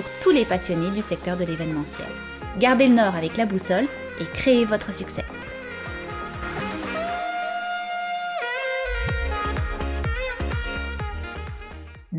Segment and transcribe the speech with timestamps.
[0.00, 2.08] pour tous les passionnés du secteur de l'événementiel.
[2.58, 3.84] Gardez le nord avec la boussole
[4.18, 5.24] et créez votre succès.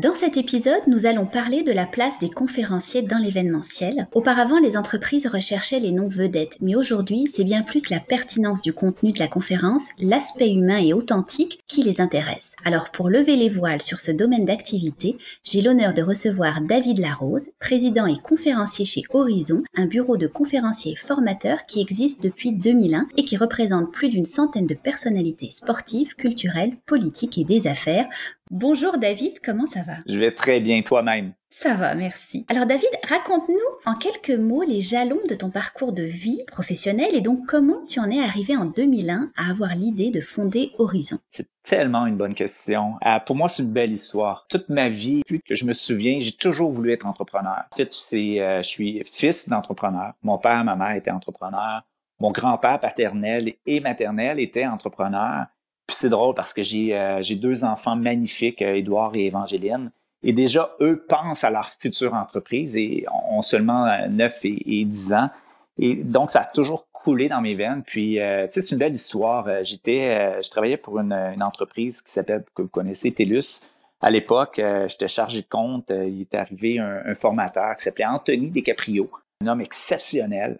[0.02, 4.08] Dans cet épisode, nous allons parler de la place des conférenciers dans l'événementiel.
[4.10, 8.72] Auparavant, les entreprises recherchaient les noms vedettes, mais aujourd'hui, c'est bien plus la pertinence du
[8.72, 12.56] contenu de la conférence, l'aspect humain et authentique qui les intéresse.
[12.64, 17.50] Alors pour lever les voiles sur ce domaine d'activité, j'ai l'honneur de recevoir David Larose,
[17.60, 23.24] président et conférencier chez Horizon, un bureau de conférenciers formateurs qui existe depuis 2001 et
[23.24, 28.08] qui représente plus d'une centaine de personnalités sportives, culturelles, politiques et des affaires
[28.54, 29.94] Bonjour David, comment ça va?
[30.06, 31.32] Je vais très bien toi-même.
[31.48, 32.44] Ça va, merci.
[32.50, 37.22] Alors David, raconte-nous en quelques mots les jalons de ton parcours de vie professionnelle et
[37.22, 41.16] donc comment tu en es arrivé en 2001 à avoir l'idée de fonder Horizon.
[41.30, 42.96] C'est tellement une bonne question.
[43.06, 44.44] Euh, pour moi, c'est une belle histoire.
[44.50, 47.64] Toute ma vie, depuis que je me souviens, j'ai toujours voulu être entrepreneur.
[47.72, 50.12] En fait, c'est, euh, je suis fils d'entrepreneur.
[50.20, 51.84] Mon père, ma mère étaient entrepreneurs.
[52.20, 55.46] Mon grand-père paternel et maternel étaient entrepreneurs.
[55.86, 59.90] Puis c'est drôle parce que j'ai euh, deux enfants magnifiques, euh, Édouard et Évangéline.
[60.22, 65.12] Et déjà, eux pensent à leur future entreprise et ont seulement 9 euh, et, 10
[65.14, 65.30] ans.
[65.78, 67.82] Et donc, ça a toujours coulé dans mes veines.
[67.84, 69.48] Puis, tu sais, c'est une belle histoire.
[69.64, 73.62] J'étais, je travaillais pour une, entreprise qui s'appelle, que vous connaissez, TELUS.
[74.00, 75.90] À l'époque, j'étais chargé de compte.
[75.90, 79.10] il est arrivé un, un formateur qui s'appelait Anthony Descaprio,
[79.42, 80.58] un homme exceptionnel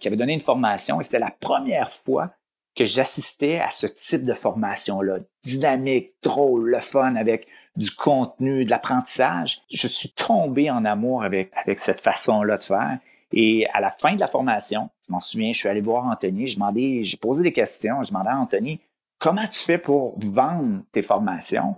[0.00, 1.00] qui avait donné une formation.
[1.00, 2.30] Et c'était la première fois
[2.74, 7.46] que j'assistais à ce type de formation-là, dynamique, drôle, le fun, avec
[7.76, 9.62] du contenu, de l'apprentissage.
[9.72, 12.98] Je suis tombé en amour avec, cette façon-là de faire.
[13.32, 16.46] Et à la fin de la formation, je m'en souviens, je suis allé voir Anthony,
[16.46, 18.80] j'ai demandé, j'ai posé des questions, je demandais à Anthony,
[19.18, 21.74] comment tu fais pour vendre tes formations?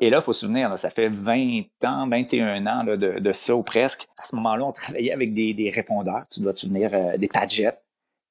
[0.00, 3.54] Et là, il faut se souvenir, ça fait 20 ans, 21 ans de, de, ça
[3.54, 4.06] ou presque.
[4.18, 7.28] À ce moment-là, on travaillait avec des, des répondeurs, tu dois te souvenir, euh, des
[7.28, 7.83] Padgett.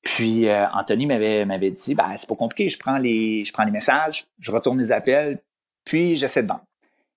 [0.03, 4.77] Puis euh, Anthony m'avait dit ben c'est pas compliqué, je prends les messages, je retourne
[4.77, 5.41] les appels,
[5.85, 6.65] puis j'essaie de vendre.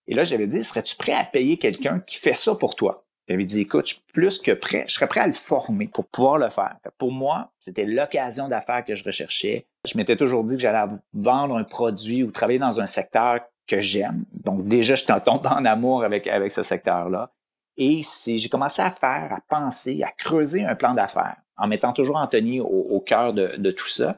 [0.06, 3.44] Et là j'avais dit serais-tu prêt à payer quelqu'un qui fait ça pour toi J'avais
[3.44, 6.38] dit écoute, je suis plus que prêt, je serais prêt à le former pour pouvoir
[6.38, 6.76] le faire.
[6.96, 9.66] pour moi, c'était l'occasion d'affaires que je recherchais.
[9.84, 13.80] Je m'étais toujours dit que j'allais vendre un produit ou travailler dans un secteur que
[13.80, 14.24] j'aime.
[14.32, 17.32] Donc déjà je tombé en amour avec avec ce secteur-là.
[17.76, 21.92] Et si j'ai commencé à faire, à penser, à creuser un plan d'affaires en mettant
[21.92, 24.14] toujours Anthony au, cœur de, tout ça.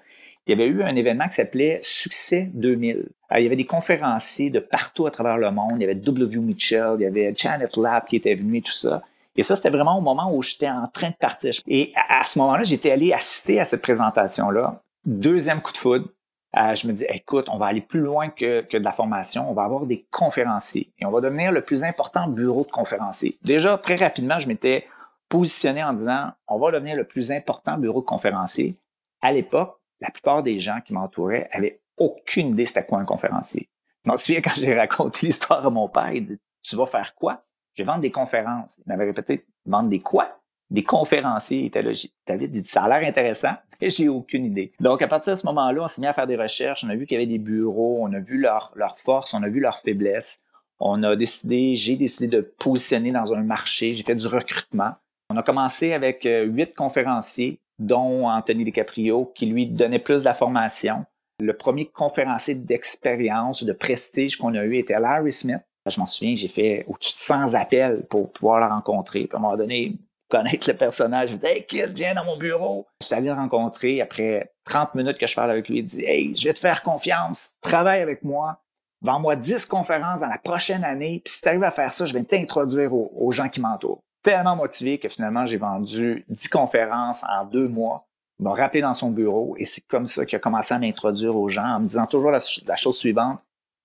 [0.46, 3.06] Il y avait eu un événement qui s'appelait Succès 2000.
[3.36, 5.72] il y avait des conférenciers de partout à travers le monde.
[5.76, 6.40] Il y avait W.
[6.40, 9.02] Mitchell, il y avait Janet Lab qui était venu et tout ça.
[9.36, 11.52] Et ça, c'était vraiment au moment où j'étais en train de partir.
[11.68, 14.82] Et à, ce moment-là, j'étais allé assister à cette présentation-là.
[15.04, 16.08] Deuxième coup de foudre.
[16.56, 19.48] Euh, je me dis, écoute, on va aller plus loin que, que de la formation.
[19.48, 23.38] On va avoir des conférenciers et on va devenir le plus important bureau de conférenciers.
[23.44, 24.86] Déjà, très rapidement, je m'étais
[25.28, 28.74] positionné en disant on va devenir le plus important bureau de conférencier.
[29.20, 33.68] À l'époque, la plupart des gens qui m'entouraient avaient aucune idée c'était quoi un conférencier.
[34.04, 37.14] Je m'en souviens quand j'ai raconté l'histoire à mon père, il dit Tu vas faire
[37.14, 37.44] quoi?
[37.74, 38.78] Je vais vendre des conférences.
[38.78, 40.40] Il m'avait répété Vendre des quoi?
[40.70, 41.60] Des conférenciers.
[41.60, 41.92] Il était là.
[42.26, 44.72] David dit Ça a l'air intéressant, mais j'ai aucune idée.
[44.80, 46.84] Donc, à partir de ce moment-là, on s'est mis à faire des recherches.
[46.84, 49.42] On a vu qu'il y avait des bureaux, on a vu leurs leur forces, on
[49.42, 50.40] a vu leurs faiblesses.
[50.80, 53.94] On a décidé, j'ai décidé de positionner dans un marché.
[53.94, 54.94] J'ai fait du recrutement.
[55.30, 60.24] On a commencé avec euh, huit conférenciers, dont Anthony DiCaprio, qui lui donnait plus de
[60.24, 61.04] la formation.
[61.40, 65.60] Le premier conférencier d'expérience, de prestige qu'on a eu était Larry Smith.
[65.86, 69.26] Je m'en souviens, j'ai fait au-dessus de 100 appels pour pouvoir le rencontrer.
[69.26, 69.96] Puis à un donné,
[70.30, 72.86] connaître le personnage, je me dis Hey kid, viens dans mon bureau.
[73.02, 75.80] Je suis allé rencontrer après 30 minutes que je parle avec lui.
[75.80, 78.62] Il dit Hey, je vais te faire confiance, travaille avec moi,
[79.02, 82.14] vends-moi 10 conférences dans la prochaine année, puis si tu arrives à faire ça, je
[82.14, 87.46] vais t'introduire aux gens qui m'entourent tellement motivé que finalement, j'ai vendu 10 conférences en
[87.46, 88.06] deux mois.
[88.38, 91.34] Il m'a rappelé dans son bureau et c'est comme ça qu'il a commencé à m'introduire
[91.34, 92.38] aux gens en me disant toujours la,
[92.76, 93.40] chose suivante.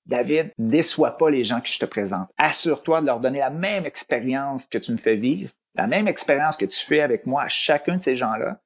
[0.05, 2.27] David, déçois pas les gens que je te présente.
[2.37, 6.57] Assure-toi de leur donner la même expérience que tu me fais vivre, la même expérience
[6.57, 8.59] que tu fais avec moi à chacun de ces gens-là.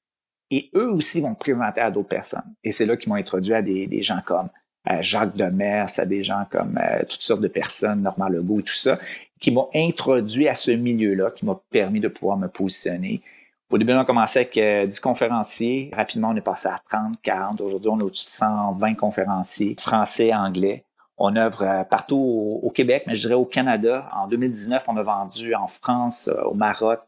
[0.49, 2.55] Et eux aussi vont te présenter à d'autres personnes.
[2.63, 4.49] Et c'est là qu'ils m'ont introduit à des, gens comme
[4.89, 8.63] euh, Jacques Demers, à des gens comme euh, toutes sortes de personnes, Normand Legault et
[8.63, 8.97] tout ça
[9.39, 13.21] qui m'a introduit à ce milieu-là, qui m'a permis de pouvoir me positionner.
[13.69, 15.91] Au début, on a commencé avec 10 euh, conférenciers.
[15.95, 17.61] Rapidement, on est passé à 30, 40.
[17.61, 20.85] Aujourd'hui, on a au-dessus de 120 conférenciers, français, anglais.
[21.19, 24.09] On œuvre partout au, Québec, mais je dirais au Canada.
[24.13, 26.99] En 2019, on a vendu en France, au Maroc,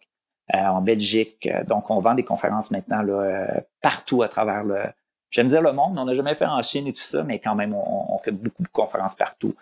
[0.52, 1.48] en Belgique.
[1.68, 4.82] Donc, on vend des conférences maintenant là, partout à travers le,
[5.30, 5.98] j'aime dire le monde.
[5.98, 8.64] On n'a jamais fait en Chine et tout ça, mais quand même, on, fait beaucoup
[8.64, 9.56] de conférences partout.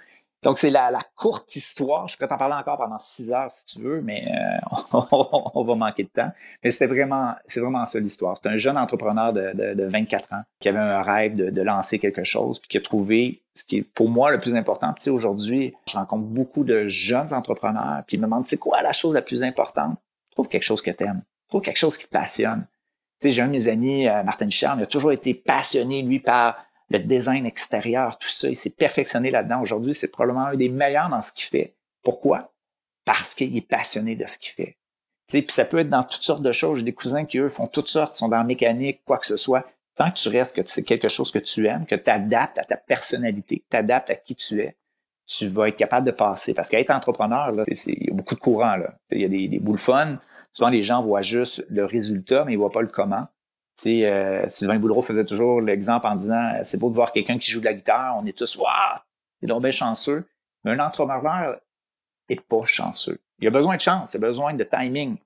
[0.44, 2.08] Donc, c'est la, courte histoire.
[2.08, 4.98] Je pourrais t'en parler encore pendant six heures si tu veux, mais euh,
[5.54, 6.32] on, va manquer de temps.
[6.64, 8.38] Mais c'était vraiment, c'est vraiment ça l'histoire.
[8.38, 12.24] C'est un jeune entrepreneur de, de, 24 ans qui avait un rêve de, lancer quelque
[12.24, 14.94] chose, puis qui a trouvé ce qui est pour moi le plus important.
[14.94, 18.94] Puis aujourd'hui, je rencontre beaucoup de jeunes entrepreneurs, puis ils me demandent c'est quoi la
[18.94, 19.98] chose la plus importante?
[20.32, 21.24] Trouve quelque chose que tu aimes.
[21.50, 22.68] Trouve quelque chose qui te passionne.
[23.20, 26.20] Sais, j'ai un de mes amis, euh, Martin Charles, il a toujours été passionné, lui,
[26.20, 26.56] par
[26.90, 28.48] le design extérieur, tout ça.
[28.50, 29.62] Il s'est perfectionné là-dedans.
[29.62, 31.76] Aujourd'hui, c'est probablement un des meilleurs dans ce qu'il fait.
[32.04, 32.54] Pourquoi?
[33.06, 34.78] Parce qu'il est passionné de ce qu'il fait.
[35.28, 36.80] Puis ça peut être dans toutes sortes de choses.
[36.80, 39.36] J'ai des cousins qui, eux, font toutes sortes, sont dans la mécanique, quoi que ce
[39.36, 39.66] soit.
[39.96, 42.64] Tant que tu restes, que c'est quelque chose que tu aimes, que tu adaptes à
[42.64, 44.76] ta personnalité, que tu adaptes à qui tu es,
[45.26, 46.54] tu vas être capable de passer.
[46.54, 48.78] Parce qu'être entrepreneur, là, il y a beaucoup de courants.
[48.78, 48.94] Là.
[49.12, 50.20] Il y a des, des boules fun.
[50.58, 53.28] Souvent, les gens voient juste le résultat, mais ils voient pas le comment.
[53.80, 57.52] Tu euh, Sylvain Boudreau faisait toujours l'exemple en disant c'est beau de voir quelqu'un qui
[57.52, 58.96] joue de la guitare, on est tous waouh,
[59.44, 60.26] il est bien chanceux.
[60.64, 61.62] Mais un entrepreneur
[62.28, 63.20] est pas chanceux.
[63.38, 65.18] Il a besoin de chance, il a besoin de timing.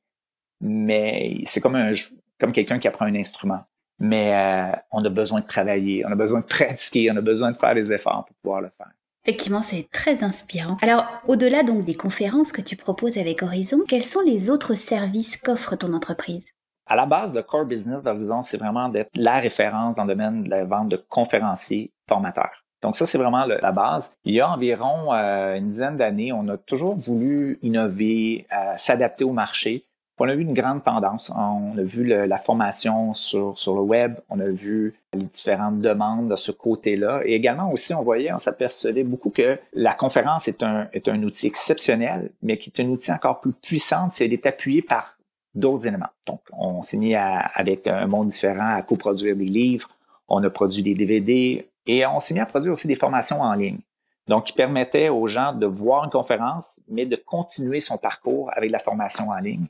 [0.60, 1.94] Mais c'est comme un
[2.38, 3.64] comme quelqu'un qui apprend un instrument.
[4.00, 7.54] Mais euh, on a besoin de travailler, on a besoin de pratiquer, on a besoin
[7.54, 8.92] de faire des efforts pour pouvoir le faire.
[9.24, 10.78] Effectivement, c'est très inspirant.
[10.82, 15.38] Alors, au-delà donc des conférences que tu proposes avec Horizon, quels sont les autres services
[15.38, 16.50] qu'offre ton entreprise?
[16.88, 20.44] À la base, le core business d'Horizon, c'est vraiment d'être la référence dans le domaine
[20.44, 22.66] de la vente de conférenciers formateurs.
[22.82, 24.16] Donc ça, c'est vraiment la base.
[24.26, 29.24] Il y a environ euh, une dizaine d'années, on a toujours voulu innover, euh, s'adapter
[29.24, 29.86] au marché.
[30.24, 31.32] On a vu une grande tendance.
[31.36, 36.36] On a vu la formation sur, le web, on a vu les différentes demandes de
[36.36, 37.22] ce côté-là.
[37.26, 41.48] Et également aussi, on voyait, on s'apercevait beaucoup que la conférence est un, est outil
[41.48, 45.18] exceptionnel, mais qui est un outil encore plus puissant, c'est d'être appuyé par
[45.56, 46.14] d'autres éléments.
[46.28, 49.90] Donc, on s'est mis avec un monde différent à coproduire des livres,
[50.28, 53.56] on a produit des DVD et on s'est mis à produire aussi des formations en
[53.56, 53.80] ligne.
[54.28, 58.70] Donc, qui permettaient aux gens de voir une conférence, mais de continuer son parcours avec
[58.70, 59.66] la formation en ligne.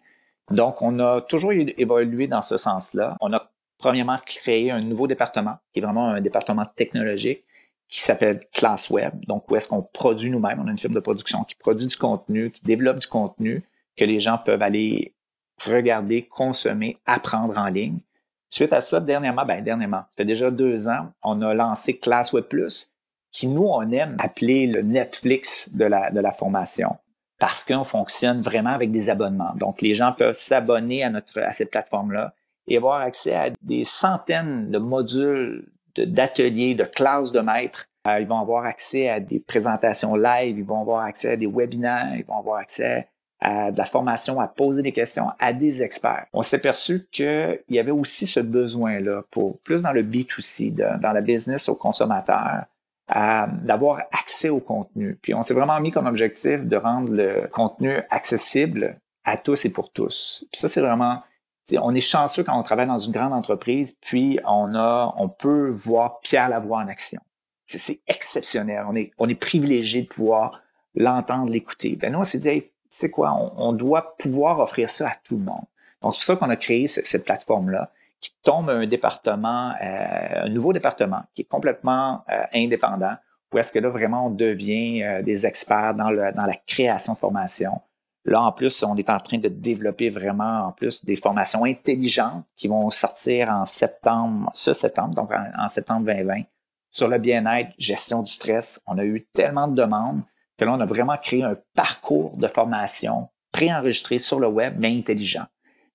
[0.50, 3.16] Donc, on a toujours évolué dans ce sens-là.
[3.22, 7.44] On a premièrement créé un nouveau département, qui est vraiment un département technologique,
[7.88, 9.14] qui s'appelle Class Web.
[9.28, 10.62] Donc, où est-ce qu'on produit nous-mêmes?
[10.64, 13.64] On a une firme de production qui produit du contenu, qui développe du contenu
[13.98, 15.14] que les gens peuvent aller
[15.66, 18.00] regarder, consommer, apprendre en ligne.
[18.50, 22.34] Suite à ça, dernièrement, ben dernièrement, ça fait déjà deux ans, on a lancé Class
[22.34, 22.94] Web Plus,
[23.32, 26.98] qui nous, on aime appeler le Netflix de la formation
[27.42, 29.54] parce qu'on fonctionne vraiment avec des abonnements.
[29.56, 32.36] Donc, les gens peuvent s'abonner à notre, à cette plateforme-là
[32.68, 35.68] et avoir accès à des centaines de modules,
[35.98, 37.88] d'ateliers, de, classes de maîtres.
[38.08, 41.48] Euh, ils vont avoir accès à des présentations live, ils vont avoir accès à des
[41.48, 43.08] webinaires, ils vont avoir accès
[43.40, 46.28] à de la formation, à poser des questions à des experts.
[46.34, 51.12] On s'est aperçu qu'il y avait aussi ce besoin-là pour plus dans le B2C, dans
[51.12, 52.66] la business aux consommateurs,
[53.14, 55.18] d'avoir accès au contenu.
[55.22, 58.94] Puis on s'est vraiment mis comme objectif de rendre le contenu accessible
[59.26, 60.46] à tous et pour tous.
[60.52, 61.22] Puis ça, c'est vraiment
[61.80, 65.70] on est chanceux quand on travaille dans une grande entreprise, puis on a, on peut
[65.70, 67.22] voir Pierre Lavoie en action.
[67.66, 68.84] C'est exceptionnel.
[68.90, 70.62] On est, on est privilégié de pouvoir
[70.94, 71.96] l'entendre, l'écouter.
[71.96, 75.44] Ben nous, on s'est dit, sais quoi, on, doit pouvoir offrir ça à tout le
[75.44, 75.64] monde.
[76.02, 80.50] Donc, c'est pour ça qu'on a créé cette, plateforme-là qui tombe un département, euh, un
[80.50, 83.16] nouveau département qui est complètement euh, indépendant,
[83.52, 87.14] où est-ce que là, vraiment, on devient euh, des experts dans, le, dans la création
[87.14, 87.82] de formation.
[88.24, 92.46] Là, en plus, on est en train de développer vraiment, en plus, des formations intelligentes
[92.56, 96.44] qui vont sortir en septembre, ce septembre, donc en, en septembre 2020,
[96.92, 98.80] sur le bien-être, gestion du stress.
[98.86, 100.22] On a eu tellement de demandes
[100.58, 104.96] que là, on a vraiment créé un parcours de formation préenregistré sur le web, mais
[104.96, 105.46] intelligent,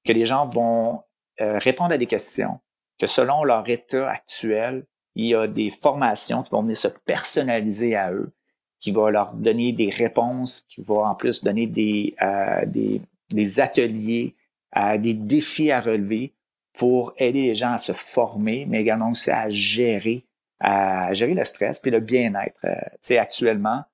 [0.05, 1.03] que les gens vont
[1.41, 2.61] euh, répondre à des questions,
[2.99, 7.97] que selon leur état actuel, il y a des formations qui vont venir se personnaliser
[7.97, 8.33] à eux,
[8.79, 13.01] qui vont leur donner des réponses, qui vont en plus donner des, euh, des,
[13.31, 14.35] des, ateliers,
[14.77, 16.35] euh, des défis à relever
[16.75, 20.25] pour aider les gens à se former, mais également aussi à gérer,
[20.61, 22.61] à gérer le stress puis le bien-être.
[22.63, 22.69] tu
[23.01, 23.85] sais, actuellement,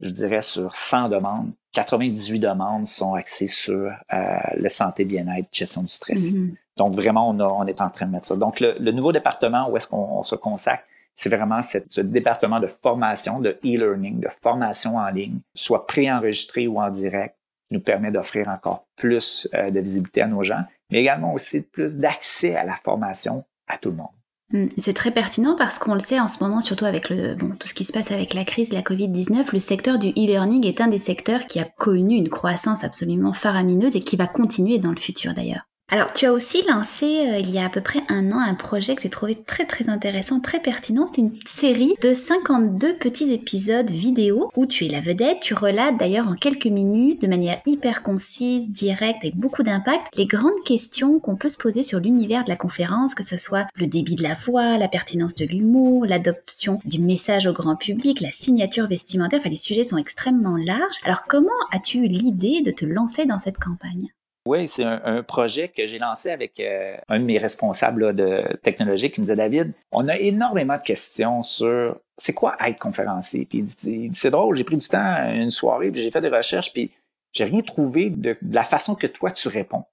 [0.00, 5.82] je dirais sur 100 demandes, 98 demandes sont axées sur euh, le santé, bien-être, gestion
[5.82, 6.34] du stress.
[6.34, 6.54] Mm-hmm.
[6.76, 8.36] Donc vraiment, on, a, est en train de mettre ça.
[8.36, 13.38] Donc le, nouveau département où est-ce qu'on se consacre, c'est vraiment ce département de formation,
[13.38, 17.36] de e-learning, de formation en ligne, soit préenregistré ou en direct,
[17.68, 21.62] qui nous permet d'offrir encore plus euh, de visibilité à nos gens, mais également aussi
[21.62, 24.08] plus d'accès à la formation à tout le monde.
[24.52, 27.54] Hmm, c'est très pertinent parce qu'on le sait en ce moment, surtout avec le, bon,
[27.58, 30.66] tout ce qui se passe avec la crise de la Covid-19, le secteur du e-learning
[30.66, 34.78] est un des secteurs qui a connu une croissance absolument faramineuse et qui va continuer
[34.78, 35.66] dans le futur d'ailleurs.
[35.90, 38.54] Alors, tu as aussi lancé euh, il y a à peu près un an un
[38.54, 41.06] projet que j'ai trouvé très très intéressant, très pertinent.
[41.06, 45.40] C'est une série de 52 petits épisodes vidéo où tu es la vedette.
[45.40, 50.24] Tu relates d'ailleurs en quelques minutes, de manière hyper concise, directe, avec beaucoup d'impact, les
[50.24, 53.86] grandes questions qu'on peut se poser sur l'univers de la conférence, que ce soit le
[53.86, 58.30] débit de la voix, la pertinence de l'humour, l'adoption du message au grand public, la
[58.30, 59.38] signature vestimentaire.
[59.38, 60.98] Enfin, les sujets sont extrêmement larges.
[61.04, 64.08] Alors, comment as-tu eu l'idée de te lancer dans cette campagne?
[64.46, 69.10] Oui, c'est un, projet que j'ai lancé avec euh, un de mes responsables de technologie
[69.10, 73.46] qui me disait David, on a énormément de questions sur c'est quoi être conférencier?
[73.46, 76.28] Puis il dit, c'est drôle, j'ai pris du temps une soirée, puis j'ai fait des
[76.28, 76.92] recherches, puis
[77.32, 79.84] j'ai rien trouvé de, la façon que toi tu réponds.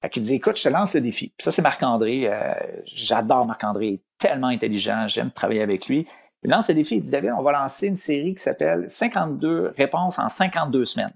[0.00, 1.28] Fait qu'il dit écoute, je te lance le défi.
[1.36, 2.54] Puis ça c'est Marc-André, euh,
[2.86, 6.06] j'adore Marc-André, il est tellement intelligent, j'aime travailler avec lui.
[6.44, 9.74] Il lance le défi, il dit David, on va lancer une série qui s'appelle 52
[9.76, 11.12] réponses en 52 semaines.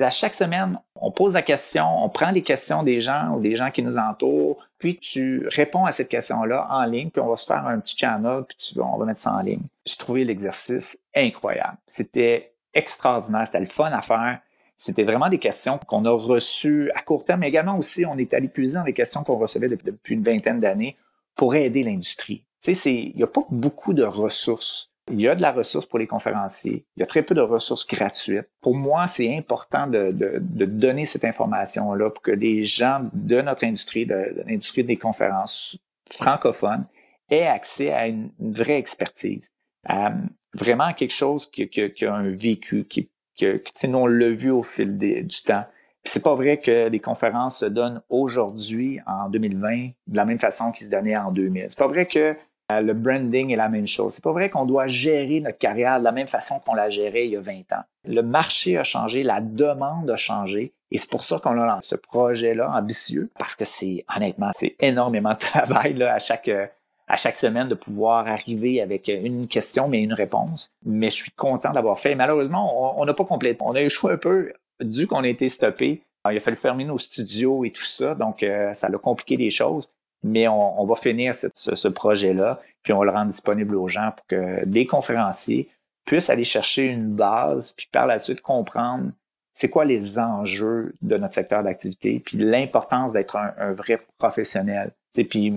[0.00, 3.54] À chaque semaine, on pose la question, on prend les questions des gens ou des
[3.54, 7.36] gens qui nous entourent, puis tu réponds à cette question-là en ligne, puis on va
[7.36, 9.62] se faire un petit channel, puis on va mettre ça en ligne.
[9.86, 11.76] J'ai trouvé l'exercice incroyable.
[11.86, 14.40] C'était extraordinaire, c'était le fun à faire.
[14.76, 18.34] C'était vraiment des questions qu'on a reçues à court terme, mais également aussi, on est
[18.34, 20.96] allé puiser dans les questions qu'on recevait depuis une vingtaine d'années
[21.36, 22.44] pour aider l'industrie.
[22.60, 25.86] Tu sais, il n'y a pas beaucoup de ressources il y a de la ressource
[25.86, 26.86] pour les conférenciers.
[26.96, 28.48] Il y a très peu de ressources gratuites.
[28.60, 33.64] Pour moi, c'est important de, de, donner cette information-là pour que les gens de notre
[33.64, 35.78] industrie, de, l'industrie des conférences
[36.10, 36.86] francophones,
[37.30, 39.50] aient accès à une, vraie expertise.
[39.90, 40.08] Euh,
[40.54, 44.62] vraiment quelque chose qui, qui, a un vécu, qui, que, nous, on l'a vu au
[44.62, 45.64] fil du temps.
[46.02, 50.70] C'est pas vrai que les conférences se donnent aujourd'hui, en 2020, de la même façon
[50.70, 51.66] qu'ils se donnaient en 2000.
[51.68, 52.36] C'est pas vrai que
[52.70, 54.14] le branding est la même chose.
[54.14, 57.26] C'est pas vrai qu'on doit gérer notre carrière de la même façon qu'on l'a gérée
[57.26, 57.84] il y a 20 ans.
[58.06, 60.72] Le marché a changé, la demande a changé.
[60.90, 64.76] Et c'est pour ça qu'on a lancé ce projet-là ambitieux, parce que c'est, honnêtement, c'est
[64.80, 66.66] énormément de travail là, à chaque, euh,
[67.08, 70.72] à chaque semaine de pouvoir arriver avec une question mais une réponse.
[70.84, 72.14] Mais je suis content d'avoir fait.
[72.14, 73.58] Malheureusement, on n'a pas complété.
[73.60, 76.02] On a échoué un peu, dû qu'on a été stoppé.
[76.30, 79.50] il a fallu fermer nos studios et tout ça, donc euh, ça a compliqué les
[79.50, 79.90] choses
[80.24, 84.64] mais on, va finir ce, projet-là, puis on le rendre disponible aux gens pour que
[84.64, 85.68] les conférenciers
[86.06, 89.10] puissent aller chercher une base, puis par la suite comprendre
[89.52, 94.90] c'est quoi les enjeux de notre secteur d'activité, puis l'importance d'être un, vrai professionnel.
[95.30, 95.54] puis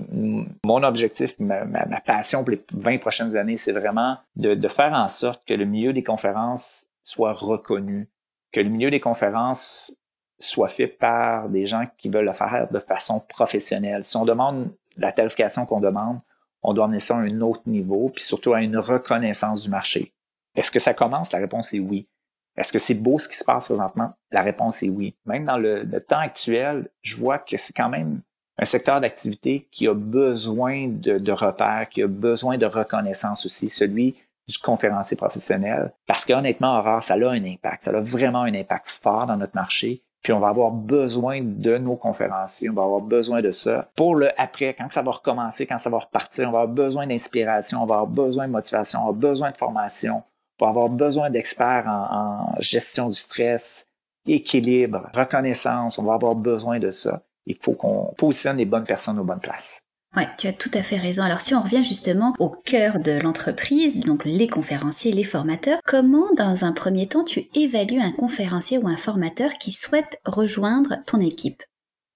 [0.63, 1.63] mon objectif, ma,
[2.05, 5.65] passion pour les 20 prochaines années, c'est vraiment de, de, faire en sorte que le
[5.65, 8.07] milieu des conférences soit reconnu,
[8.51, 9.97] que le milieu des conférences
[10.39, 14.03] soit fait par des gens qui veulent le faire de façon professionnelle.
[14.03, 16.19] Si on demande la tarification qu'on demande,
[16.63, 20.13] on doit amener ça à un autre niveau, puis surtout à une reconnaissance du marché.
[20.55, 21.31] Est-ce que ça commence?
[21.31, 22.09] La réponse est oui.
[22.57, 24.13] Est-ce que c'est beau ce qui se passe présentement?
[24.31, 25.15] La réponse est oui.
[25.25, 28.21] Même dans le, temps actuel, je vois que c'est quand même
[28.57, 34.15] un secteur d'activité qui a besoin de, repères, qui a besoin de reconnaissance aussi, celui
[34.47, 35.93] du conférencier professionnel.
[36.07, 37.83] Parce qu'honnêtement, Aurore, ça a un impact.
[37.83, 40.01] Ça a vraiment un impact fort dans notre marché.
[40.27, 43.89] Puis on va avoir besoin de nos conférenciers, on va avoir besoin de ça.
[43.95, 47.07] Pour le après, quand ça va recommencer, quand ça va repartir, on va avoir besoin
[47.07, 50.23] d'inspiration, on va avoir besoin de motivation, on va avoir besoin de formation,
[50.59, 53.87] on va avoir besoin d'experts en, gestion du stress,
[54.25, 57.21] équilibre, reconnaissance, on va avoir besoin de ça.
[57.45, 59.86] Il faut qu'on positionne les bonnes personnes aux bonnes places.
[60.17, 61.21] Ouais, tu as tout à fait raison.
[61.21, 66.33] Alors si on revient justement au cœur de l'entreprise, donc les conférenciers, les formateurs, comment
[66.33, 71.21] dans un premier temps tu évalues un conférencier ou un formateur qui souhaite rejoindre ton
[71.21, 71.61] équipe?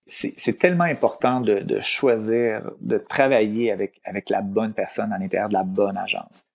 [0.08, 5.64] C'est tellement important de, choisir, de travailler avec, la bonne personne à l'intérieur de la
[5.64, 6.46] bonne agence.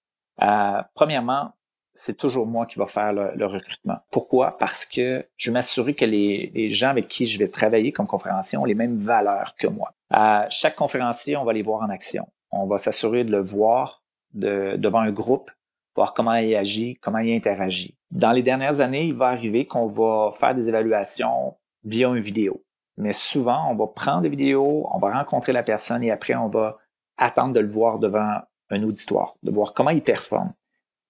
[0.42, 1.52] Euh, premièrement,
[1.96, 3.98] c'est toujours moi qui va faire le, recrutement.
[4.10, 4.58] Pourquoi?
[4.58, 8.58] Parce que je vais m'assurer que les, gens avec qui je vais travailler comme conférencier
[8.58, 9.92] ont les mêmes valeurs que moi.
[10.10, 12.28] À chaque conférencier, on va les voir en action.
[12.50, 14.02] On va s'assurer de le voir
[14.34, 15.50] de, devant un groupe,
[15.94, 17.96] voir comment il agit, comment il interagit.
[18.10, 22.62] Dans les dernières années, il va arriver qu'on va faire des évaluations via une vidéo.
[22.98, 26.48] Mais souvent, on va prendre des vidéos, on va rencontrer la personne et après, on
[26.48, 26.78] va
[27.16, 30.52] attendre de le voir devant un auditoire, de voir comment il performe.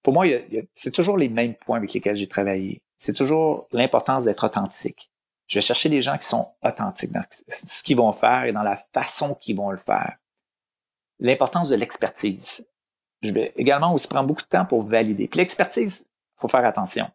[0.07, 0.25] Pour moi,
[0.73, 2.81] c'est toujours les mêmes points avec lesquels j'ai travaillé.
[2.97, 5.11] C'est toujours l'importance d'être authentique.
[5.47, 8.63] Je vais chercher des gens qui sont authentiques dans ce qu'ils vont faire et dans
[8.63, 10.15] la façon qu'ils vont le faire.
[11.19, 12.69] L'importance de l'expertise.
[13.21, 15.27] Je vais également aussi prendre beaucoup de temps pour valider.
[15.27, 17.11] Puis l'expertise, faut faire attention.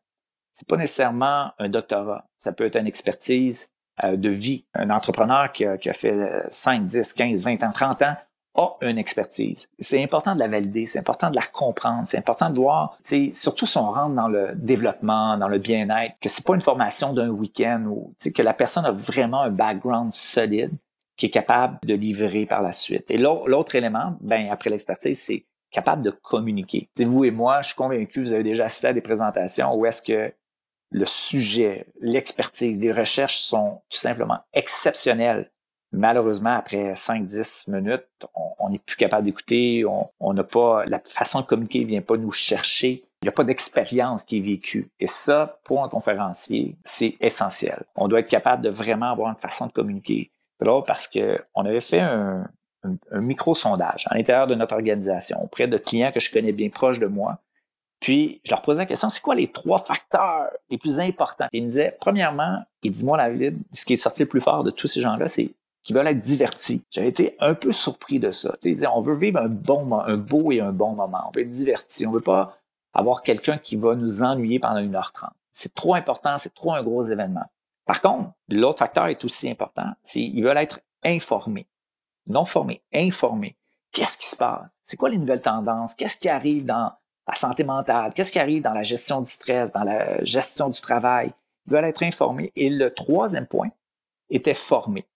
[0.53, 2.29] C'est pas nécessairement un doctorat.
[2.37, 3.71] Ça peut être une expertise
[4.05, 4.67] euh, de vie.
[4.75, 8.17] Un entrepreneur qui a, qui a fait 5, 10, 15, 20 ans, 30 ans
[8.55, 9.69] a une expertise.
[9.79, 12.99] C'est important de la valider, c'est important de la comprendre, c'est important de voir,
[13.33, 17.13] surtout si on rentre dans le développement, dans le bien-être, que c'est pas une formation
[17.13, 20.73] d'un week-end ou que la personne a vraiment un background solide
[21.17, 23.05] qui est capable de livrer par la suite.
[23.09, 26.89] Et l'autre élément, ben après l'expertise, c'est capable de communiquer.
[26.99, 30.03] Vous et moi, je suis convaincu, vous avez déjà assisté à des présentations où est-ce
[30.03, 30.33] que
[30.91, 35.51] le sujet, l'expertise, les recherches sont tout simplement exceptionnelles
[35.93, 38.07] Malheureusement, après 5-10 minutes,
[38.59, 39.85] on n'est plus capable d'écouter,
[40.21, 43.05] on n'a pas, la façon de communiquer vient pas nous chercher.
[43.23, 44.91] Il n'y a pas d'expérience qui est vécue.
[44.99, 47.85] Et ça, pour un conférencier, c'est essentiel.
[47.95, 50.33] On doit être capable de vraiment avoir une façon de communiquer.
[50.61, 52.49] Là, parce que on avait fait un,
[53.13, 57.07] micro-sondage à l'intérieur de notre organisation auprès de clients que je connais bien proches de
[57.07, 57.39] moi.
[58.01, 61.47] Puis, je leur posais la question, c'est quoi les trois facteurs les plus importants?
[61.53, 64.65] ils me disaient, premièrement, et dis-moi la vie, ce qui est sorti le plus fort
[64.65, 65.53] de tous ces gens-là, c'est
[65.85, 66.85] qui veulent être divertis.
[66.91, 68.55] J'avais été un peu surpris de ça.
[68.93, 71.25] on veut vivre un bon, un beau et un bon moment.
[71.29, 72.07] On veut être diverti.
[72.07, 72.57] On veut pas
[72.95, 75.35] avoir quelqu'un qui va nous ennuyer pendant une heure trente.
[75.53, 77.45] C'est trop important, c'est trop un gros événement.
[77.85, 81.67] Par contre, l'autre facteur est aussi important, c'est qu'ils veulent être informés.
[82.27, 83.57] Non formés, informés.
[83.91, 84.71] Qu'est-ce qui se passe?
[84.83, 85.95] C'est quoi les nouvelles tendances?
[85.95, 86.93] Qu'est-ce qui arrive dans
[87.27, 88.15] la santé mentale?
[88.15, 91.33] Qu'est-ce qui arrive dans la gestion du stress, dans la gestion du travail?
[91.67, 92.53] Ils veulent être informés.
[92.57, 93.71] Et le troisième point
[94.31, 95.07] était formés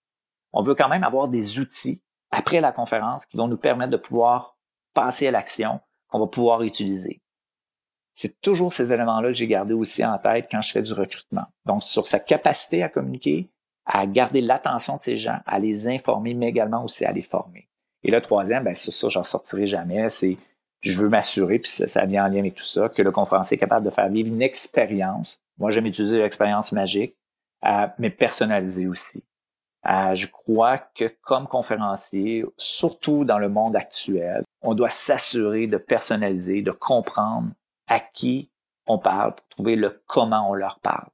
[0.57, 3.97] on veut quand même avoir des outils après la conférence qui vont nous permettre de
[3.97, 4.57] pouvoir
[4.95, 7.21] passer à l'action qu'on va pouvoir utiliser.
[8.15, 11.45] C'est toujours ces éléments-là que j'ai gardé aussi en tête quand je fais du recrutement.
[11.65, 13.51] Donc, sur sa capacité à communiquer,
[13.85, 17.69] à garder l'attention de ces gens, à les informer, mais également aussi à les former.
[18.01, 20.37] Et le troisième, ben, sur ça, j'en sortirai jamais, c'est
[20.81, 23.57] je veux m'assurer, puis ça, ça, vient en lien avec tout ça, que le conférencier
[23.57, 25.39] est capable de faire vivre une expérience.
[25.59, 27.15] Moi, j'aime utiliser l'expérience magique,
[27.63, 29.23] euh, mais personnalisée aussi.
[29.85, 35.77] Euh, je crois que comme conférencier, surtout dans le monde actuel, on doit s'assurer de
[35.77, 37.49] personnaliser, de comprendre
[37.87, 38.49] à qui
[38.85, 41.07] on parle pour trouver le comment on leur parle.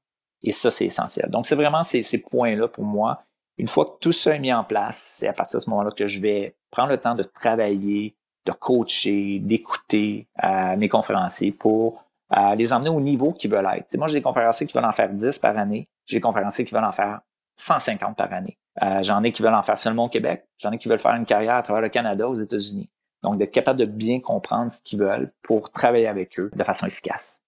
[0.43, 1.29] Et ça, c'est essentiel.
[1.29, 3.23] Donc, c'est vraiment ces, points-là pour moi.
[3.57, 5.91] Une fois que tout ça est mis en place, c'est à partir de ce moment-là
[5.91, 12.03] que je vais prendre le temps de travailler, de coacher, d'écouter euh, mes conférenciers pour
[12.35, 13.95] euh, les emmener au niveau qu'ils veulent être.
[13.97, 15.87] moi, j'ai des conférenciers qui veulent en faire 10 par année.
[16.05, 17.21] J'ai des conférenciers qui veulent en faire
[17.57, 18.57] 150 par année.
[18.81, 20.45] Euh, j'en ai qui veulent en faire seulement au Québec.
[20.59, 22.89] J'en ai qui veulent faire une carrière à travers le Canada, aux États-Unis.
[23.21, 26.87] Donc, d'être capable de bien comprendre ce qu'ils veulent pour travailler avec eux de façon
[26.87, 27.43] efficace.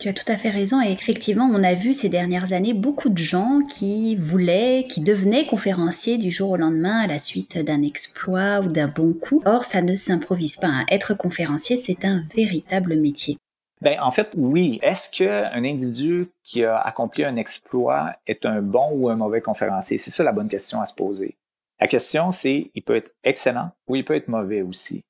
[0.00, 0.82] Tu as tout à fait raison.
[0.82, 5.46] Et effectivement, on a vu ces dernières années beaucoup de gens qui voulaient, qui devenaient
[5.46, 9.42] conférenciers du jour au lendemain à la suite d'un exploit ou d'un bon coup.
[9.44, 10.66] Or, ça ne s'improvise pas.
[10.66, 10.84] Hein.
[10.90, 13.36] Être conférencier, c'est un véritable métier.
[13.80, 14.78] Ben, en fait, oui.
[14.82, 19.98] Est-ce qu'un individu qui a accompli un exploit est un bon ou un mauvais conférencier?
[19.98, 21.36] C'est ça la bonne question à se poser.
[21.80, 25.02] La question, c'est, il peut être excellent ou il peut être mauvais aussi.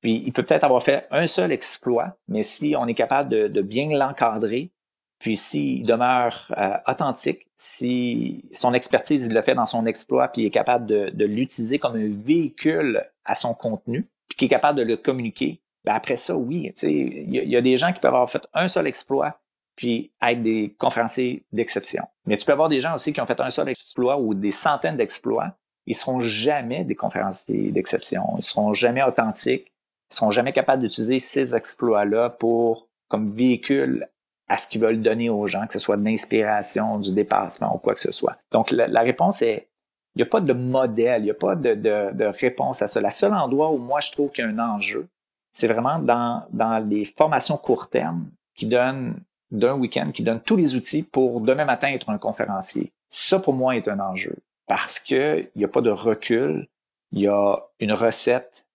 [0.00, 3.62] Puis, il peut peut-être avoir fait un seul exploit, mais si on est capable de,
[3.62, 4.70] bien l'encadrer,
[5.20, 10.42] puis s'il demeure euh, authentique, si son expertise, il l'a fait dans son exploit, puis
[10.42, 14.78] il est capable de l'utiliser comme un véhicule à son contenu, puis qu'il est capable
[14.78, 18.30] de le communiquer, ben après ça, oui, il y, a des gens qui peuvent avoir
[18.30, 19.40] fait un seul exploit
[19.76, 22.02] puis être des conférenciers d'exception.
[22.26, 24.50] Mais tu peux avoir des gens aussi qui ont fait un seul exploit ou des
[24.50, 25.52] centaines d'exploits.
[25.86, 28.24] Ils seront jamais des conférenciers d'exception.
[28.36, 29.72] Ils seront jamais authentiques.
[30.10, 34.08] Ils seront jamais capables d'utiliser ces exploits-là pour comme véhicule
[34.48, 37.78] à ce qu'ils veulent donner aux gens, que ce soit de l'inspiration, du dépassement ou
[37.78, 38.36] quoi que ce soit.
[38.50, 39.68] Donc, la, réponse est,
[40.14, 42.88] il n'y a pas de modèle, il n'y a pas de, de, de, réponse à
[42.88, 43.00] ça.
[43.00, 45.06] Le seul endroit où moi je trouve qu'il y a un enjeu,
[45.52, 50.56] c'est vraiment dans, dans les formations court terme qui donnent d'un week-end, qui donnent tous
[50.56, 52.92] les outils pour demain matin être un conférencier.
[53.08, 56.68] Ça, pour moi, est un enjeu parce que il n'y a pas de recul,
[57.12, 58.66] il y a une recette,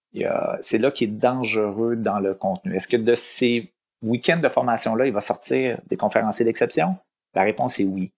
[0.59, 2.75] c'est là qui est dangereux dans le contenu.
[2.75, 6.97] Est-ce que de ces week-ends de formation-là, il va sortir des conférenciers d'exception?
[7.35, 8.11] La réponse est oui.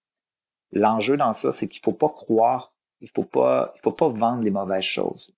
[0.71, 4.43] L'enjeu dans ça, c'est qu'il faut pas croire, il faut pas, il faut pas vendre
[4.43, 5.33] les mauvaises choses.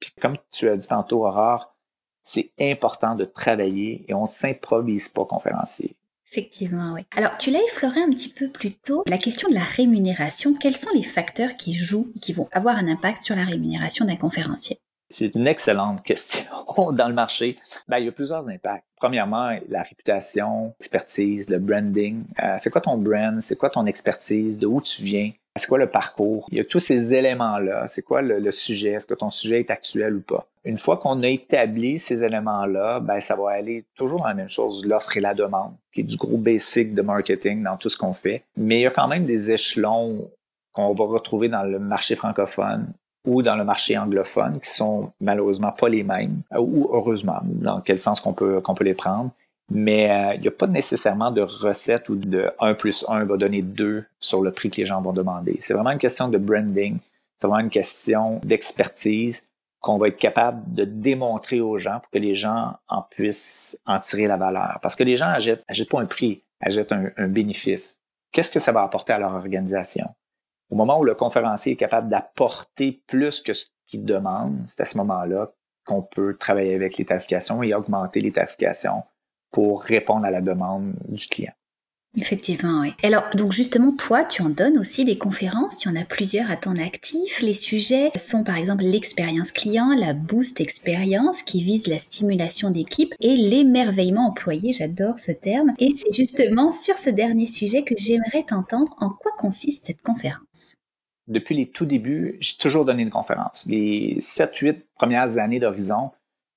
[0.00, 1.71] Puis comme tu as dit tantôt, Aurore,
[2.22, 5.96] c'est important de travailler et on ne s'improvise pas conférencier.
[6.32, 7.02] Effectivement, oui.
[7.14, 10.54] Alors, tu l'as effleuré un petit peu plus tôt, la question de la rémunération.
[10.54, 14.16] Quels sont les facteurs qui jouent, qui vont avoir un impact sur la rémunération d'un
[14.16, 14.78] conférencier?
[15.10, 16.42] C'est une excellente question
[16.92, 17.58] dans le marché.
[17.86, 18.86] Ben, il y a plusieurs impacts.
[18.96, 22.24] Premièrement, la réputation, l'expertise, le branding.
[22.42, 23.42] Euh, c'est quoi ton brand?
[23.42, 24.58] C'est quoi ton expertise?
[24.58, 25.32] De où tu viens?
[25.58, 26.46] C'est quoi le parcours?
[26.50, 27.86] Il y a tous ces éléments-là.
[27.86, 28.92] C'est quoi le, sujet?
[28.92, 30.46] Est-ce que ton sujet est actuel ou pas?
[30.64, 34.48] Une fois qu'on a établi ces éléments-là, ben, ça va aller toujours dans la même
[34.48, 37.98] chose, l'offre et la demande, qui est du gros basic de marketing dans tout ce
[37.98, 38.44] qu'on fait.
[38.56, 40.30] Mais il y a quand même des échelons
[40.72, 42.92] qu'on va retrouver dans le marché francophone
[43.26, 47.98] ou dans le marché anglophone, qui sont malheureusement pas les mêmes, ou heureusement, dans quel
[47.98, 49.30] sens qu'on peut, qu'on peut les prendre.
[49.70, 53.36] Mais euh, il n'y a pas nécessairement de recette ou de 1 plus 1 va
[53.36, 55.56] donner 2 sur le prix que les gens vont demander.
[55.60, 56.98] C'est vraiment une question de branding,
[57.38, 59.46] c'est vraiment une question d'expertise
[59.80, 63.98] qu'on va être capable de démontrer aux gens pour que les gens en puissent en
[63.98, 64.78] tirer la valeur.
[64.80, 67.98] Parce que les gens achètent, achètent pas un prix, achètent un, un bénéfice.
[68.30, 70.08] Qu'est-ce que ça va apporter à leur organisation?
[70.70, 74.84] Au moment où le conférencier est capable d'apporter plus que ce qu'il demande, c'est à
[74.84, 75.50] ce moment-là
[75.84, 79.02] qu'on peut travailler avec les tarifications et augmenter les tarifications
[79.52, 81.52] pour répondre à la demande du client.
[82.14, 82.92] Effectivement, oui.
[83.02, 86.56] Alors, donc justement, toi, tu en donnes aussi des conférences, tu en as plusieurs à
[86.56, 87.40] ton actif.
[87.40, 93.14] Les sujets sont par exemple l'expérience client, la boost expérience qui vise la stimulation d'équipe
[93.20, 95.72] et l'émerveillement employé, j'adore ce terme.
[95.78, 100.74] Et c'est justement sur ce dernier sujet que j'aimerais t'entendre en quoi consiste cette conférence?
[101.28, 103.64] Depuis les tout débuts, j'ai toujours donné une conférence.
[103.66, 106.10] Les 7-8 premières années d'Horizon,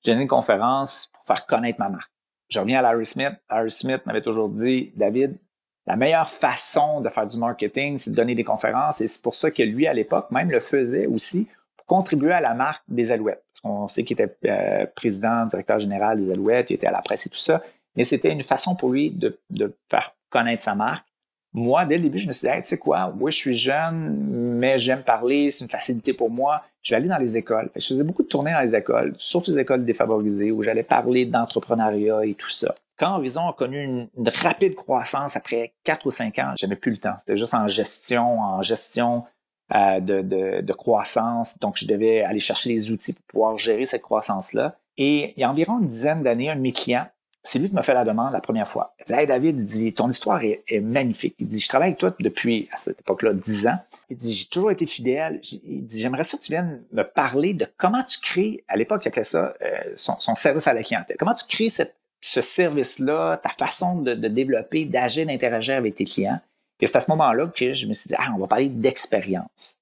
[0.03, 2.11] j'ai donné une conférence pour faire connaître ma marque.
[2.49, 3.33] Je reviens à Larry Smith.
[3.49, 5.37] Larry Smith m'avait toujours dit, David,
[5.87, 9.35] la meilleure façon de faire du marketing, c'est de donner des conférences et c'est pour
[9.35, 13.11] ça que lui, à l'époque, même le faisait aussi pour contribuer à la marque des
[13.11, 13.43] Alouettes.
[13.53, 17.01] Parce qu'on sait qu'il était euh, président, directeur général des Alouettes, il était à la
[17.01, 17.61] presse et tout ça,
[17.95, 21.05] mais c'était une façon pour lui de, de faire connaître sa marque.
[21.53, 24.57] Moi, dès le début, je me suis dit, tu sais quoi, oui, je suis jeune,
[24.57, 26.63] mais j'aime parler, c'est une facilité pour moi.
[26.85, 27.71] Je vais aller dans les écoles.
[27.75, 31.25] Je faisais beaucoup de tournées dans les écoles, surtout les écoles défavorisées, où j'allais parler
[31.25, 32.75] d'entrepreneuriat et tout ça.
[32.97, 34.07] Quand Horizon a connu une,
[34.43, 37.15] rapide croissance après quatre ou cinq ans, j'avais plus le temps.
[37.17, 39.23] C'était juste en gestion, en gestion
[39.73, 41.57] euh, de, de, de, croissance.
[41.57, 44.77] Donc, je devais aller chercher les outils pour pouvoir gérer cette croissance-là.
[44.97, 47.07] Et il y a environ une dizaine d'années, un de mes clients,
[47.45, 48.95] c'est lui qui m'a fait la demande la première fois.
[48.99, 51.35] Il dit Hey David, il dit, ton histoire est, magnifique.
[51.39, 53.77] Il dit Je travaille avec toi depuis à cette époque-là, dix ans.
[54.09, 55.39] Il dit J'ai toujours été fidèle.
[55.63, 59.05] Il dit J'aimerais ça que tu viennes me parler de comment tu crées, à l'époque,
[59.05, 61.17] il appelait ça euh, son, service à la clientèle.
[61.19, 66.39] Comment tu crées ce service-là, ta façon de, développer, d'agir, d'interagir avec tes clients?
[66.79, 69.77] Et c'est à ce moment-là que je me suis dit, ah, on va parler d'expérience.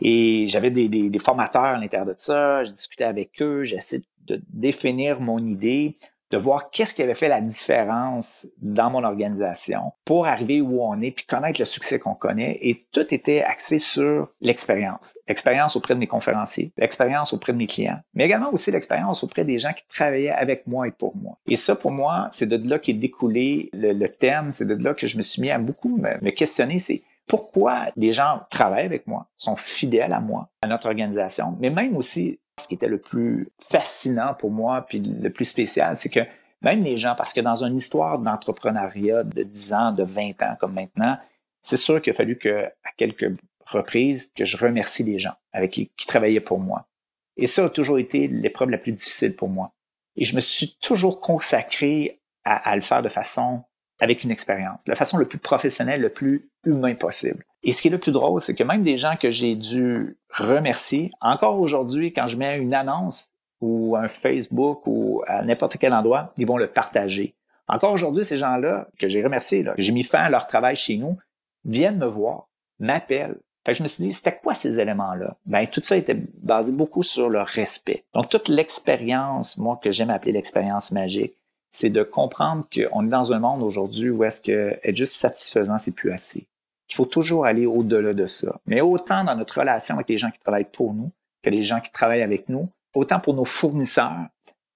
[0.00, 5.20] Et j'avais des, formateurs à l'intérieur de ça, je discutais avec eux, j'essaie de définir
[5.20, 5.96] mon idée,
[6.30, 11.00] de voir qu'est-ce qui avait fait la différence dans mon organisation pour arriver où on
[11.00, 12.58] est, puis connaître le succès qu'on connaît.
[12.62, 15.18] Et tout était axé sur l'expérience.
[15.28, 19.44] L'expérience auprès de mes conférenciers, l'expérience auprès de mes clients, mais également aussi l'expérience auprès
[19.44, 21.38] des gens qui travaillaient avec moi et pour moi.
[21.46, 25.06] Et ça, pour moi, c'est de là qu'est découlé le, thème, c'est de là que
[25.06, 29.28] je me suis mis à beaucoup me questionner, c'est pourquoi les gens travaillent avec moi,
[29.36, 33.48] sont fidèles à moi, à notre organisation, mais même aussi ce qui était le plus
[33.60, 36.20] fascinant pour moi, puis le plus spécial, c'est que
[36.62, 40.56] même les gens, parce que dans une histoire d'entrepreneuriat de 10 ans, de 20 ans
[40.58, 41.18] comme maintenant,
[41.62, 43.30] c'est sûr qu'il a fallu que, à quelques
[43.66, 46.88] reprises, que je remercie les gens avec qui, travaillaient pour moi.
[47.36, 49.74] Et ça a toujours été l'épreuve la plus difficile pour moi.
[50.16, 53.64] Et je me suis toujours consacré à le faire de façon
[53.98, 57.44] avec une expérience, de la façon le plus professionnelle, le plus humain possible.
[57.62, 60.18] Et ce qui est le plus drôle, c'est que même des gens que j'ai dû
[60.30, 63.30] remercier, encore aujourd'hui, quand je mets une annonce
[63.60, 67.34] ou un Facebook ou à n'importe quel endroit, ils vont le partager.
[67.68, 70.98] Encore aujourd'hui, ces gens-là que j'ai remerciés, que j'ai mis fin à leur travail chez
[70.98, 71.16] nous,
[71.64, 73.38] viennent me voir, m'appellent.
[73.64, 75.36] Fait je me suis dit, c'était quoi ces éléments-là?
[75.44, 78.04] Ben, tout ça était basé beaucoup sur le respect.
[78.14, 81.36] Donc, toute l'expérience, moi, que j'aime appeler l'expérience magique,
[81.76, 85.76] c'est de comprendre qu'on est dans un monde aujourd'hui où est-ce que être juste satisfaisant,
[85.76, 86.46] c'est plus assez.
[86.88, 88.58] Il faut toujours aller au-delà de ça.
[88.64, 91.10] Mais autant dans notre relation avec les gens qui travaillent pour nous
[91.42, 94.24] que les gens qui travaillent avec nous, autant pour nos fournisseurs,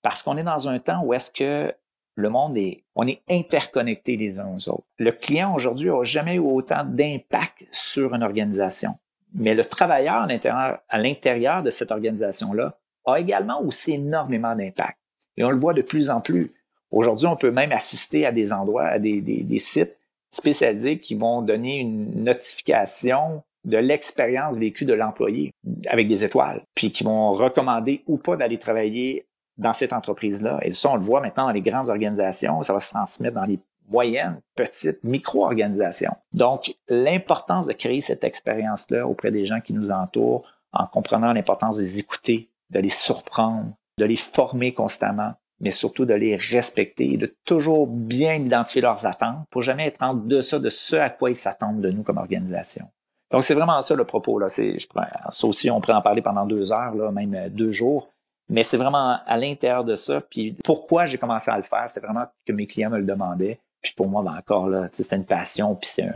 [0.02, 1.74] parce qu'on est dans un temps où est-ce que
[2.16, 4.84] le monde est, on est interconnectés les uns aux autres.
[4.98, 8.98] Le client aujourd'hui n'a jamais eu autant d'impact sur une organisation.
[9.32, 10.28] Mais le travailleur
[10.90, 14.98] à l'intérieur de cette organisation-là a également aussi énormément d'impact.
[15.38, 16.52] Et on le voit de plus en plus.
[16.90, 19.96] Aujourd'hui, on peut même assister à des endroits, à des, sites
[20.32, 25.52] spécialisés qui vont donner une notification de l'expérience vécue de l'employé
[25.88, 29.26] avec des étoiles, puis qui vont recommander ou pas d'aller travailler
[29.58, 30.58] dans cette entreprise-là.
[30.62, 33.44] Et ça, on le voit maintenant dans les grandes organisations, ça va se transmettre dans
[33.44, 36.14] les moyennes, petites, micro-organisations.
[36.32, 41.76] Donc, l'importance de créer cette expérience-là auprès des gens qui nous entourent, en comprenant l'importance
[41.76, 47.12] de les écouter, de les surprendre, de les former constamment, mais surtout de les respecter
[47.12, 51.10] et de toujours bien identifier leurs attentes pour jamais être en deçà de ce à
[51.10, 52.86] quoi ils s'attendent de nous comme organisation.
[53.30, 54.38] Donc, c'est vraiment ça le propos.
[54.38, 54.48] Là.
[54.48, 58.10] Ça aussi, on pourrait en parler pendant deux heures, là, même euh, deux jours.
[58.48, 60.20] Mais c'est vraiment à l'intérieur de ça.
[60.20, 63.60] Puis pourquoi j'ai commencé à le faire, c'était vraiment que mes clients me le demandaient.
[63.80, 66.10] Puis pour moi, ben encore c'était une passion, puis c'est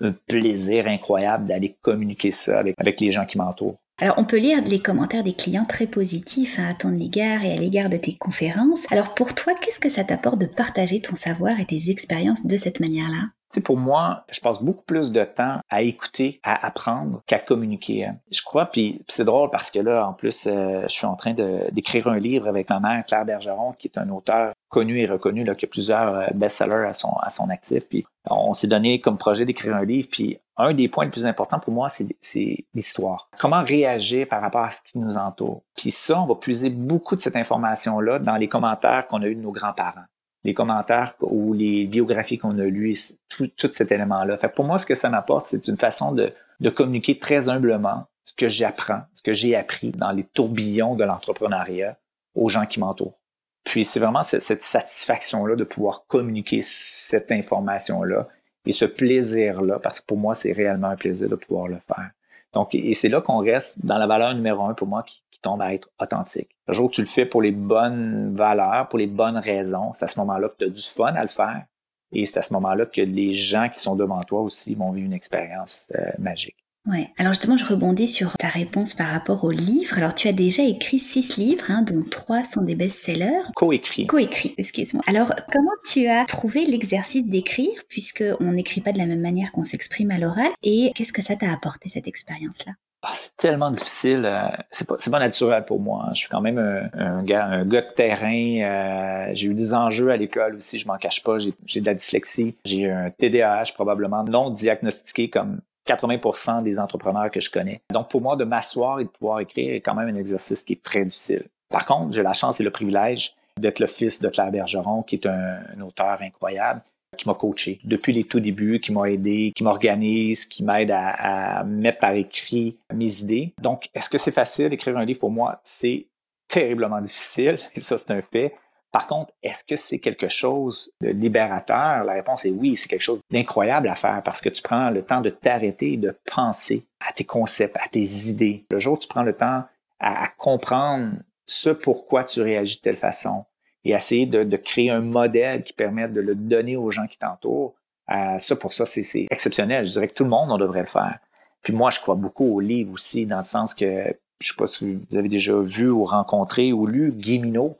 [0.00, 3.76] un plaisir incroyable d'aller communiquer ça avec les gens qui m'entourent.
[4.00, 7.52] Alors, on peut lire les commentaires des clients très positifs hein, à ton égard et
[7.52, 8.86] à l'égard de tes conférences.
[8.90, 12.56] Alors, pour toi, qu'est-ce que ça t'apporte de partager ton savoir et tes expériences de
[12.56, 13.28] cette manière-là?
[13.50, 18.06] C'est pour moi, je passe beaucoup plus de temps à écouter, à apprendre qu'à communiquer.
[18.06, 18.16] Hein.
[18.30, 21.34] Je crois, puis c'est drôle parce que là, en plus, euh, je suis en train
[21.34, 25.42] d'écrire un livre avec ma mère, Claire Bergeron, qui est un auteur connu et reconnu,
[25.42, 27.88] là, qui a plusieurs euh, best-sellers à son, à son actif.
[27.88, 30.06] Puis on s'est donné comme projet d'écrire un livre.
[30.08, 33.28] Puis un des points les plus importants pour moi, c'est l'histoire.
[33.38, 35.62] Comment réagir par rapport à ce qui nous entoure.
[35.76, 39.34] Puis ça, on va puiser beaucoup de cette information-là dans les commentaires qu'on a eus
[39.34, 40.04] de nos grands-parents.
[40.44, 42.96] Les commentaires ou les biographies qu'on a lues,
[43.28, 44.36] tout, tout cet élément-là.
[44.48, 48.34] Pour moi, ce que ça m'apporte, c'est une façon de, de communiquer très humblement ce
[48.34, 51.98] que j'apprends, ce que j'ai appris dans les tourbillons de l'entrepreneuriat
[52.34, 53.18] aux gens qui m'entourent.
[53.64, 58.28] Puis c'est vraiment cette, cette satisfaction-là de pouvoir communiquer cette information-là
[58.66, 62.10] et ce plaisir-là, parce que pour moi, c'est réellement un plaisir de pouvoir le faire.
[62.52, 65.62] Donc, et c'est là qu'on reste dans la valeur numéro un pour moi qui, tombe
[65.62, 66.50] à être authentique.
[66.68, 70.04] Le jour où tu le fais pour les bonnes valeurs, pour les bonnes raisons, c'est
[70.04, 71.64] à ce moment-là que tu as du fun à le faire.
[72.12, 75.06] Et c'est à ce moment-là que les gens qui sont devant toi aussi vont vivre
[75.06, 76.56] une expérience euh, magique.
[76.88, 77.08] Ouais.
[77.18, 79.98] Alors justement, je rebondis sur ta réponse par rapport au livre.
[79.98, 83.42] Alors tu as déjà écrit six livres, hein, dont trois sont des best-sellers.
[83.54, 84.06] Co-écrit.
[84.06, 85.04] Co-écrit, excuse-moi.
[85.06, 89.52] Alors comment tu as trouvé l'exercice d'écrire, puisque on n'écrit pas de la même manière
[89.52, 92.72] qu'on s'exprime à l'oral, et qu'est-ce que ça t'a apporté cette expérience-là?
[93.02, 94.24] Ah, c'est tellement difficile.
[94.26, 96.04] Euh, c'est pas, naturel pour moi.
[96.06, 96.10] Hein.
[96.12, 98.60] Je suis quand même un, gars, un gars de terrain.
[98.62, 100.78] Euh, j'ai eu des enjeux à l'école aussi.
[100.78, 101.38] Je m'en cache pas.
[101.38, 102.56] J'ai, j'ai de la dyslexie.
[102.64, 107.80] J'ai un TDAH probablement non diagnostiqué comme 80% des entrepreneurs que je connais.
[107.90, 110.74] Donc, pour moi, de m'asseoir et de pouvoir écrire est quand même un exercice qui
[110.74, 111.44] est très difficile.
[111.70, 115.16] Par contre, j'ai la chance et le privilège d'être le fils de Claire Bergeron, qui
[115.16, 116.82] est un, auteur incroyable,
[117.20, 121.62] qui m'a coaché depuis les tout débuts, qui m'a aidé, qui m'organise, qui m'aide à,
[121.64, 123.52] mettre par écrit mes idées.
[123.60, 125.20] Donc, est-ce que c'est facile d'écrire un livre?
[125.20, 125.60] Pour moi?
[125.62, 126.06] C'est
[126.48, 128.54] terriblement difficile, et ça, c'est un fait.
[128.90, 132.02] Par contre, est-ce que c'est quelque chose de libérateur?
[132.04, 135.02] La réponse est oui, c'est quelque chose d'incroyable à faire parce que tu prends le
[135.02, 138.64] temps de t'arrêter de penser à tes concepts, à tes idées.
[138.70, 139.62] Le jour où tu prends le temps
[140.00, 141.12] à, comprendre
[141.46, 143.44] ce pourquoi tu réagis de telle façon
[143.84, 147.74] et essayer de, créer un modèle qui permette de le donner aux gens qui t'entourent,
[148.10, 149.84] euh, ça, pour ça, c'est exceptionnel.
[149.84, 151.18] Je dirais que tout le monde, on devrait le faire.
[151.62, 154.66] Puis moi, je crois beaucoup au livre aussi, dans le sens que, je sais pas
[154.66, 157.78] si vous avez déjà vu ou rencontré ou lu Guy Minot,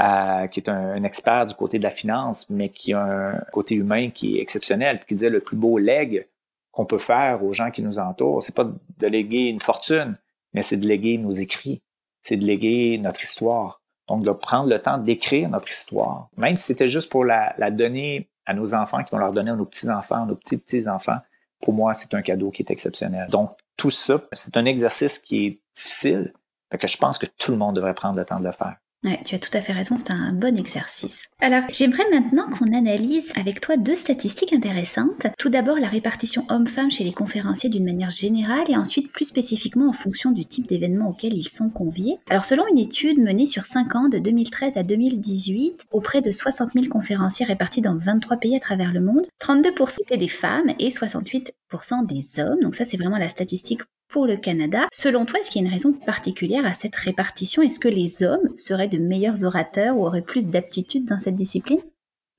[0.00, 3.74] euh, qui est un, expert du côté de la finance, mais qui a un côté
[3.74, 6.28] humain qui est exceptionnel, puis qui disait le plus beau leg
[6.70, 8.64] qu'on peut faire aux gens qui nous entourent, c'est pas
[8.98, 10.16] de léguer une fortune,
[10.52, 11.82] mais c'est de léguer nos écrits,
[12.22, 13.77] c'est de léguer notre histoire.
[14.08, 18.30] Donc, de prendre le temps d'écrire notre histoire, même si c'était juste pour la, donner
[18.46, 21.18] à nos enfants, qui vont leur donner à nos petits-enfants, nos petits-petits-enfants,
[21.60, 23.28] pour moi, c'est un cadeau qui est exceptionnel.
[23.28, 26.32] Donc, tout ça, c'est un exercice qui est difficile,
[26.70, 28.76] fait que je pense que tout le monde devrait prendre le temps de le faire.
[29.04, 31.28] Ouais, tu as tout à fait raison, c'est un bon exercice.
[31.40, 35.28] Alors, j'aimerais maintenant qu'on analyse avec toi deux statistiques intéressantes.
[35.38, 39.88] Tout d'abord, la répartition homme-femme chez les conférenciers d'une manière générale et ensuite plus spécifiquement
[39.88, 42.18] en fonction du type d'événement auquel ils sont conviés.
[42.28, 46.72] Alors, selon une étude menée sur 5 ans de 2013 à 2018 auprès de 60
[46.74, 50.88] 000 conférenciers répartis dans 23 pays à travers le monde, 32% étaient des femmes et
[50.88, 51.67] 68%
[52.06, 52.60] des hommes.
[52.62, 54.86] Donc ça, c'est vraiment la statistique pour le Canada.
[54.92, 57.62] Selon toi, est-ce qu'il y a une raison particulière à cette répartition?
[57.62, 61.80] Est-ce que les hommes seraient de meilleurs orateurs ou auraient plus d'aptitude dans cette discipline?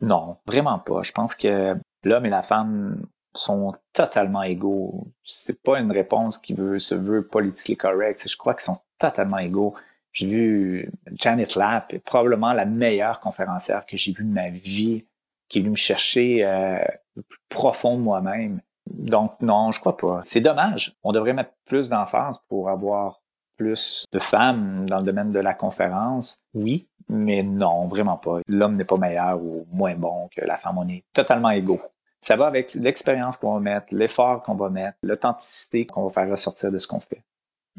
[0.02, 1.04] Non, vraiment pas.
[1.04, 5.08] Je pense que l'homme et la femme sont totalement égaux.
[5.24, 8.28] C'est pas une réponse qui veut, se veut politically correct.
[8.28, 9.76] Je crois qu'ils sont totalement égaux.
[10.12, 15.06] J'ai vu Janet Lapp, probablement la meilleure conférencière que j'ai vue de ma vie,
[15.48, 16.80] qui est venue me chercher euh,
[17.16, 18.62] le plus profond de moi-même.
[18.90, 20.22] Donc non, je crois pas.
[20.26, 20.96] C'est dommage.
[21.04, 23.22] On devrait mettre plus d'emphase pour avoir
[23.58, 26.42] plus de femmes dans le domaine de la conférence.
[26.54, 28.40] Oui, mais non, vraiment pas.
[28.48, 30.78] L'homme n'est pas meilleur ou moins bon que la femme.
[30.78, 31.82] On est totalement égaux.
[32.22, 36.30] Ça va avec l'expérience qu'on va mettre, l'effort qu'on va mettre, l'authenticité qu'on va faire
[36.30, 37.24] ressortir de ce qu'on fait.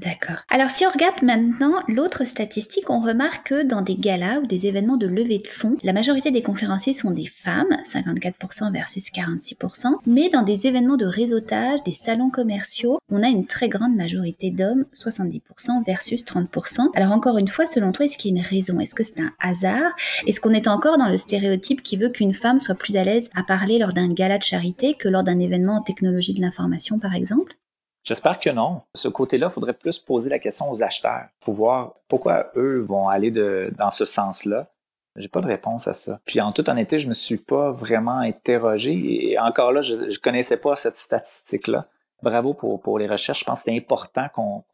[0.01, 0.39] D'accord.
[0.49, 4.67] Alors si on regarde maintenant l'autre statistique, on remarque que dans des galas ou des
[4.67, 9.89] événements de levée de fonds, la majorité des conférenciers sont des femmes, 54% versus 46%,
[10.07, 14.51] mais dans des événements de réseautage, des salons commerciaux, on a une très grande majorité
[14.51, 16.89] d'hommes, 70% versus 30%.
[16.95, 18.81] Alors encore une fois, selon toi, est-ce qu'il y a une raison?
[18.81, 19.93] Est-ce que c'est un hasard?
[20.27, 23.29] Est-ce qu'on est encore dans le stéréotype qui veut qu'une femme soit plus à l'aise
[23.35, 26.99] à parler lors d'un gala de charité que lors d'un événement en technologie de l'information,
[26.99, 27.55] par exemple?
[28.03, 28.83] J'espère que non.
[28.95, 33.09] Ce côté-là, il faudrait plus poser la question aux acheteurs pour voir pourquoi eux vont
[33.09, 34.69] aller de, dans ce sens-là.
[35.17, 36.21] J'ai pas de réponse à ça.
[36.25, 38.93] Puis en toute honnêteté, je me suis pas vraiment interrogé.
[39.31, 41.87] Et encore là, je, je connaissais pas cette statistique-là.
[42.23, 43.41] Bravo pour, pour les recherches.
[43.41, 44.65] Je pense que c'est important qu'on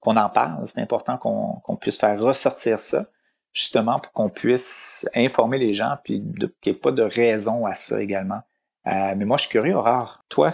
[0.00, 0.66] qu'on en parle.
[0.66, 3.06] C'est important qu'on qu'on puisse faire ressortir ça,
[3.52, 6.22] justement pour qu'on puisse informer les gens, puis
[6.60, 8.42] qu'il n'y ait pas de raison à ça également.
[8.86, 10.22] Euh, mais moi, je suis curieux, Aurore.
[10.28, 10.52] Toi,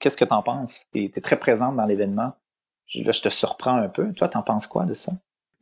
[0.00, 0.86] qu'est-ce que tu en penses?
[0.92, 2.32] Tu es, très présente dans l'événement.
[2.94, 4.12] Là, je te surprends un peu.
[4.14, 5.12] Toi, t'en penses quoi de ça?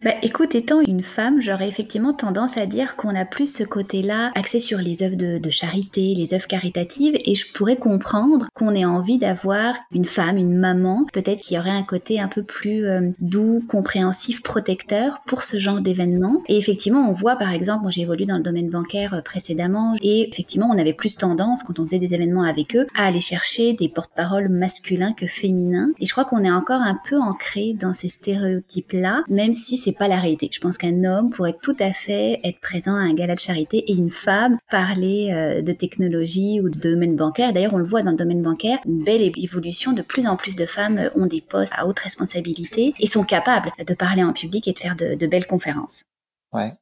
[0.00, 4.30] Bah, écoute, étant une femme, j'aurais effectivement tendance à dire qu'on a plus ce côté-là
[4.36, 8.84] axé sur les œuvres de, charité, les œuvres caritatives, et je pourrais comprendre qu'on ait
[8.84, 13.10] envie d'avoir une femme, une maman, peut-être qui aurait un côté un peu plus euh,
[13.18, 16.42] doux, compréhensif, protecteur pour ce genre d'événement.
[16.46, 19.96] Et effectivement, on voit par exemple, moi j'ai évolué dans le domaine bancaire euh, précédemment,
[20.00, 23.20] et effectivement, on avait plus tendance, quand on faisait des événements avec eux, à aller
[23.20, 25.90] chercher des porte-paroles masculins que féminins.
[25.98, 29.87] Et je crois qu'on est encore un peu ancré dans ces stéréotypes-là, même si c'est
[29.88, 30.50] c'est pas la réalité.
[30.52, 33.78] Je pense qu'un homme pourrait tout à fait être présent à un gala de charité
[33.90, 37.54] et une femme parler euh, de technologie ou de domaine bancaire.
[37.54, 39.92] D'ailleurs, on le voit dans le domaine bancaire, une belle évolution.
[39.92, 43.72] De plus en plus de femmes ont des postes à haute responsabilité et sont capables
[43.86, 46.04] de parler en public et de faire de, de belles conférences.
[46.52, 46.72] Ouais.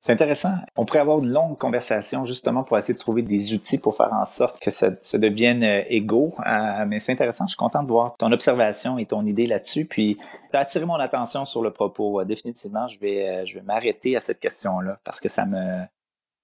[0.00, 0.54] C'est intéressant.
[0.76, 4.10] On pourrait avoir une longue conversation justement pour essayer de trouver des outils pour faire
[4.14, 6.32] en sorte que ça, devienne euh, égaux.
[6.46, 7.46] Euh, mais c'est intéressant.
[7.46, 9.84] Je suis content de voir ton observation et ton idée là-dessus.
[9.84, 10.18] Puis,
[10.50, 12.24] tu as attiré mon attention sur le propos.
[12.24, 15.82] définitivement, je vais, euh, je vais m'arrêter à cette question-là parce que ça me,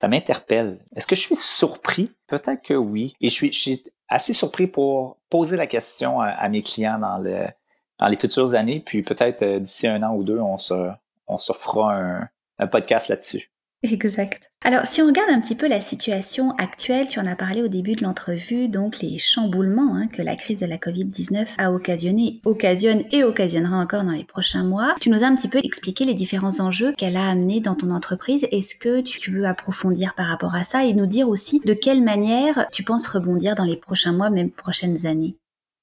[0.03, 0.79] ça m'interpelle.
[0.95, 2.13] Est-ce que je suis surpris?
[2.27, 3.17] Peut-être que oui.
[3.23, 8.17] Et je suis, assez surpris pour poser la question à, mes clients dans, dans les
[8.17, 8.79] futures années.
[8.79, 10.91] Puis peut-être d'ici un an ou deux, on se,
[11.27, 13.51] on se fera un, un podcast là-dessus.
[13.83, 14.51] Exact.
[14.65, 17.69] Alors, si on regarde un petit peu la situation actuelle, tu en as parlé au
[17.69, 22.41] début de l'entrevue, donc les chamboulements hein, que la crise de la Covid-19 a occasionné,
[22.45, 24.95] occasionne et occasionnera encore dans les prochains mois.
[25.01, 27.91] Tu nous as un petit peu expliqué les différents enjeux qu'elle a amenés dans ton
[27.91, 28.49] entreprise.
[28.51, 32.03] Est-ce que tu veux approfondir par rapport à ça et nous dire aussi de quelle
[32.03, 35.37] manière tu penses rebondir dans les prochains mois, même prochaines années?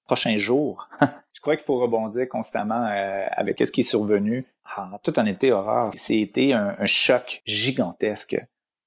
[0.05, 0.89] Prochains jours.
[1.43, 4.45] Crois qu'il faut rebondir constamment euh, avec ce qui est survenu.
[4.77, 8.37] En toute honnêteté, Aurore, c'était un, un choc gigantesque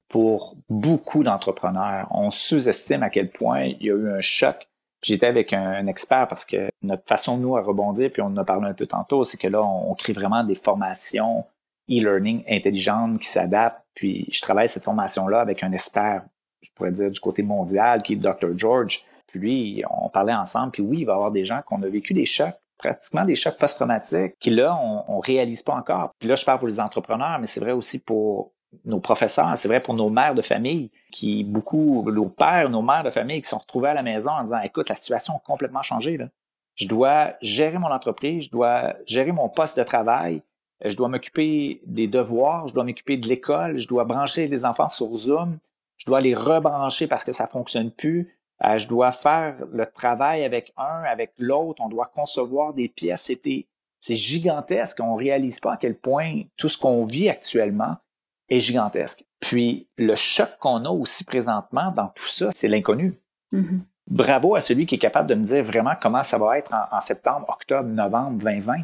[0.09, 2.09] pour beaucoup d'entrepreneurs.
[2.13, 4.69] On sous-estime à quel point il y a eu un choc.
[5.03, 8.45] J'étais avec un, expert parce que notre façon, nous, à rebondir, puis on en a
[8.45, 11.45] parlé un peu tantôt, c'est que là, on, crée vraiment des formations
[11.91, 13.85] e-learning intelligentes qui s'adaptent.
[13.95, 16.25] Puis je travaille cette formation-là avec un expert,
[16.63, 18.57] je pourrais dire, du côté mondial, qui est Dr.
[18.57, 19.05] George,
[19.37, 22.15] lui, on parlait ensemble, puis oui, il va y avoir des gens qui ont vécu
[22.15, 26.11] des chocs, pratiquement des chocs post-traumatiques, qui là, on, on réalise pas encore.
[26.19, 28.53] Puis là, je parle pour les entrepreneurs, mais c'est vrai aussi pour
[28.85, 33.05] nos professeurs, c'est vrai pour nos mères de famille, qui beaucoup, nos pères, nos mères
[33.05, 35.83] de famille qui sont retrouvés à la maison en disant, écoute, la situation a complètement
[35.83, 36.19] changé.
[36.75, 40.43] Je dois gérer mon entreprise, je dois gérer mon poste de travail,
[40.85, 44.89] je dois m'occuper des devoirs, je dois m'occuper de l'école, je dois brancher les enfants
[44.89, 45.59] sur Zoom,
[45.97, 50.45] je dois les rebrancher parce que ça fonctionne plus, euh, je dois faire le travail
[50.45, 51.83] avec un, avec l'autre.
[51.83, 53.23] On doit concevoir des pièces.
[53.23, 53.67] C'était,
[54.01, 55.01] c'est gigantesque.
[55.01, 57.97] On réalise pas à quel point tout ce qu'on vit actuellement
[58.49, 59.25] est gigantesque.
[59.41, 63.15] Puis le choc qu'on a aussi présentement dans tout ça, c'est l'inconnu.
[63.53, 63.81] Mm-hmm.
[64.11, 67.01] Bravo à celui qui est capable de me dire vraiment comment ça va être en,
[67.01, 68.77] septembre, octobre, novembre 2020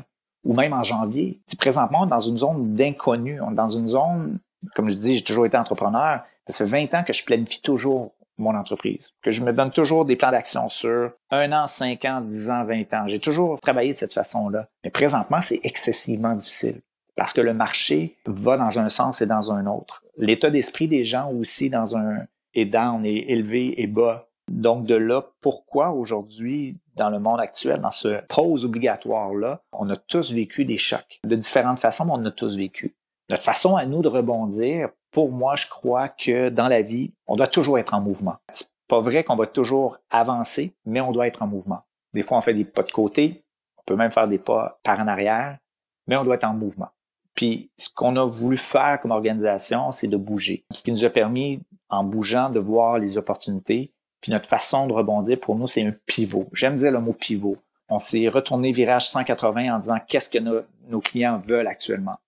[0.45, 1.41] ou même en janvier.
[1.59, 3.41] présentement, on est dans une zone d'inconnu.
[3.41, 4.41] On est dans une zone,
[4.75, 6.23] comme je dis, j'ai toujours été entrepreneur.
[6.49, 10.05] Ça fait 20 ans que je planifie toujours mon entreprise, que je me donne toujours
[10.05, 13.07] des plans d'action sur un an, cinq ans, dix ans, vingt ans.
[13.07, 14.69] J'ai toujours travaillé de cette façon-là.
[14.85, 16.81] Mais présentement, c'est excessivement difficile
[17.17, 20.03] parce que le marché va dans un sens et dans un autre.
[20.17, 24.29] L'état d'esprit des gens aussi dans un est down, est élevé et bas.
[24.51, 29.97] Donc de là, pourquoi aujourd'hui, dans le monde actuel, dans ce pause obligatoire-là, on a
[29.97, 31.21] tous vécu des chocs.
[31.25, 32.97] De différentes façons, mais on a tous vécu.
[33.31, 37.37] Notre façon à nous de rebondir, pour moi, je crois que dans la vie, on
[37.37, 38.37] doit toujours être en mouvement.
[38.51, 41.83] C'est pas vrai qu'on va toujours avancer, mais on doit être en mouvement.
[42.15, 43.45] Des fois, on fait des pas de côté,
[43.79, 45.59] on peut même faire des pas par en arrière,
[46.07, 46.89] mais on doit être en mouvement.
[47.35, 50.65] Puis, ce qu'on a voulu faire comme organisation, c'est de bouger.
[50.73, 53.93] Ce qui nous a permis, en bougeant, de voir les opportunités.
[54.21, 56.49] Puis notre façon de rebondir, pour nous, c'est un pivot.
[56.53, 57.57] J'aime dire le mot pivot.
[57.89, 62.19] On s'est retourné virage 180 en disant qu'est-ce que nos clients veulent actuellement.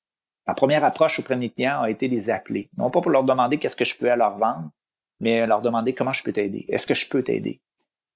[0.47, 2.68] Ma première approche auprès de mes a été de les appeler.
[2.76, 4.70] Non pas pour leur demander qu'est-ce que je peux leur vendre,
[5.20, 6.66] mais leur demander comment je peux t'aider.
[6.68, 7.61] Est-ce que je peux t'aider?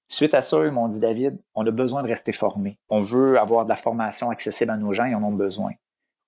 [0.09, 2.79] Suite à ça, ils m'ont dit, David, on a besoin de rester formé.
[2.89, 5.73] On veut avoir de la formation accessible à nos gens, ils en ont besoin.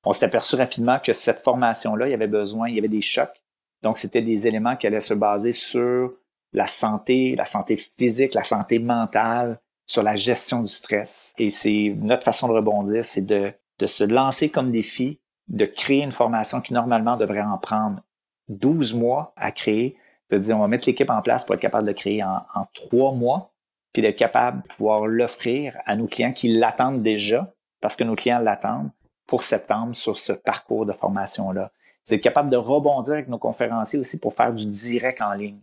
[0.05, 3.01] On s'est aperçu rapidement que cette formation-là, il y avait besoin, il y avait des
[3.01, 3.43] chocs.
[3.83, 6.13] Donc, c'était des éléments qui allaient se baser sur
[6.53, 11.35] la santé, la santé physique, la santé mentale, sur la gestion du stress.
[11.39, 15.21] Et c'est notre façon de rebondir, c'est de, de se lancer comme défi
[15.51, 18.01] de créer une formation qui normalement devrait en prendre
[18.49, 19.97] 12 mois à créer,
[20.31, 23.13] de dire on va mettre l'équipe en place pour être capable de créer en, trois
[23.13, 23.53] mois,
[23.93, 28.15] puis d'être capable de pouvoir l'offrir à nos clients qui l'attendent déjà, parce que nos
[28.15, 28.91] clients l'attendent
[29.27, 31.73] pour septembre sur ce parcours de formation-là.
[32.05, 35.61] C'est être capable de rebondir avec nos conférenciers aussi pour faire du direct en ligne.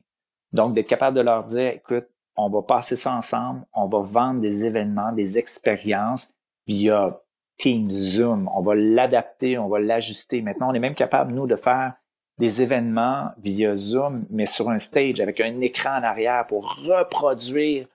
[0.54, 4.42] Donc, d'être capable de leur dire, écoute, on va passer ça ensemble, on va vendre
[4.42, 6.34] des événements, des expériences
[6.68, 7.20] via
[7.58, 10.42] Teams, Zoom, on va l'adapter, on va l'ajuster.
[10.42, 11.94] Maintenant, on est même capable, nous, de faire
[12.38, 17.88] des événements via Zoom, mais sur un stage avec un écran en arrière pour reproduire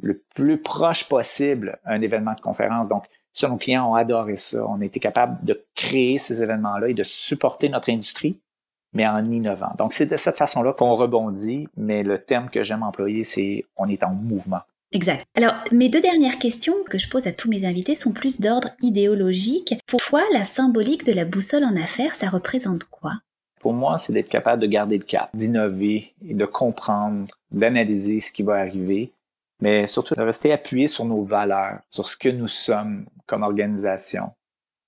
[0.00, 2.88] le plus proche possible un événement de conférence.
[2.88, 4.64] Donc, ça, nos clients ont adoré ça.
[4.66, 8.38] On a été capable de créer ces événements-là et de supporter notre industrie,
[8.92, 9.72] mais en innovant.
[9.76, 13.88] Donc, c'est de cette façon-là qu'on rebondit, mais le terme que j'aime employer, c'est on
[13.88, 14.62] est en mouvement.
[14.92, 15.24] Exact.
[15.36, 18.70] Alors, mes deux dernières questions que je pose à tous mes invités sont plus d'ordre
[18.82, 19.74] idéologique.
[19.86, 23.14] Pour toi, la symbolique de la boussole en affaires, ça représente quoi?
[23.60, 28.32] Pour moi, c'est d'être capable de garder le cap, d'innover et de comprendre, d'analyser ce
[28.32, 29.12] qui va arriver,
[29.60, 34.32] mais surtout de rester appuyé sur nos valeurs, sur ce que nous sommes comme organisation.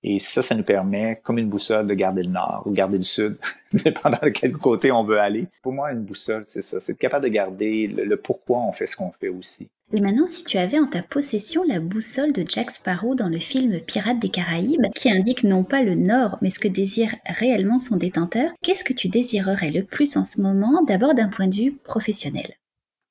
[0.05, 3.03] Et ça, ça nous permet, comme une boussole, de garder le nord ou garder le
[3.03, 3.37] sud,
[3.85, 5.47] dépendant de quel côté on veut aller.
[5.61, 6.81] Pour moi, une boussole, c'est ça.
[6.81, 9.69] C'est être capable de garder le, pourquoi on fait ce qu'on fait aussi.
[9.95, 13.37] Et maintenant, si tu avais en ta possession la boussole de Jack Sparrow dans le
[13.37, 17.77] film Pirates des Caraïbes, qui indique non pas le nord, mais ce que désire réellement
[17.77, 21.55] son détenteur, qu'est-ce que tu désirerais le plus en ce moment, d'abord d'un point de
[21.55, 22.55] vue professionnel?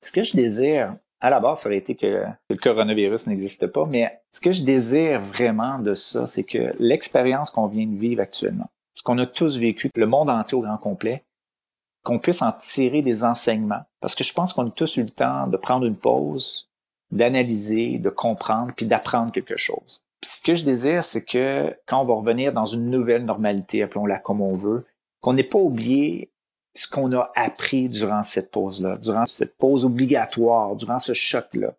[0.03, 3.87] Ce que je désire, à la base, ça aurait été que, le coronavirus n'existe pas,
[3.87, 8.22] mais ce que je désire vraiment de ça, c'est que l'expérience qu'on vient de vivre
[8.22, 11.22] actuellement, ce qu'on a tous vécu, le monde entier au grand complet,
[12.03, 13.83] qu'on puisse en tirer des enseignements.
[14.01, 16.68] Parce que je pense qu'on a tous eu le temps de prendre une pause,
[17.13, 20.03] d'analyser, de comprendre, puis d'apprendre quelque chose.
[20.21, 23.83] Puis ce que je désire, c'est que quand on va revenir dans une nouvelle normalité,
[23.83, 24.85] appelons-la comme on veut,
[25.21, 26.31] qu'on n'ait pas oublié
[26.75, 31.75] ce qu'on a appris durant cette pause-là, durant cette pause obligatoire, durant ce choc-là.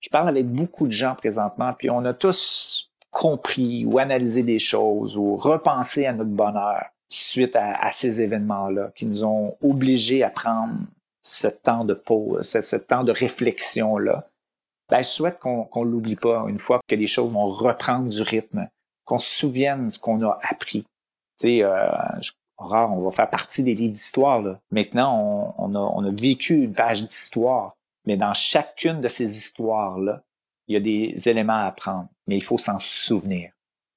[0.00, 4.58] Je parle avec beaucoup de gens présentement, puis on a tous compris ou analysé des
[4.58, 10.30] choses ou repensé à notre bonheur suite à, ces événements-là qui nous ont obligés à
[10.30, 10.74] prendre
[11.22, 14.28] ce temps de pause, ce, temps de réflexion-là.
[14.92, 18.20] Ben, je souhaite qu'on ne l'oublie pas une fois que les choses vont reprendre du
[18.20, 18.68] rythme,
[19.06, 20.82] qu'on se souvienne ce qu'on a appris.
[21.40, 21.88] Tu sais, euh,
[22.58, 24.42] on va faire partie des livres d'histoire.
[24.70, 27.72] Maintenant, on, a, on a vécu une page d'histoire,
[28.04, 30.22] mais dans chacune de ces histoires-là,
[30.68, 33.50] il y a des éléments à apprendre, mais il faut s'en souvenir.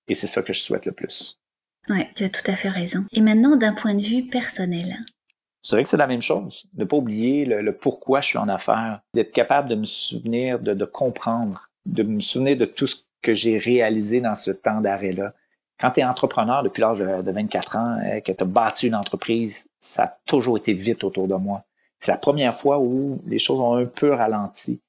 [0.07, 1.37] Et c'est ça que je souhaite le plus.
[1.89, 3.03] Oui, tu as tout à fait raison.
[3.11, 5.01] Et maintenant, d'un point de vue personnel.
[5.65, 6.69] Je dirais que c'est la même chose.
[6.75, 10.75] Ne pas oublier le, pourquoi je suis en affaires, d'être capable de me souvenir, de,
[10.75, 15.33] de comprendre, de me souvenir de tout ce que j'ai réalisé dans ce temps d'arrêt-là,
[15.79, 18.95] quand tu es entrepreneur depuis l'âge de 24 ans, euh, que tu as bâti une
[18.95, 21.63] entreprise, ça a toujours été vite autour de moi.
[21.99, 24.81] C'est la première fois où les choses ont un peu ralenti,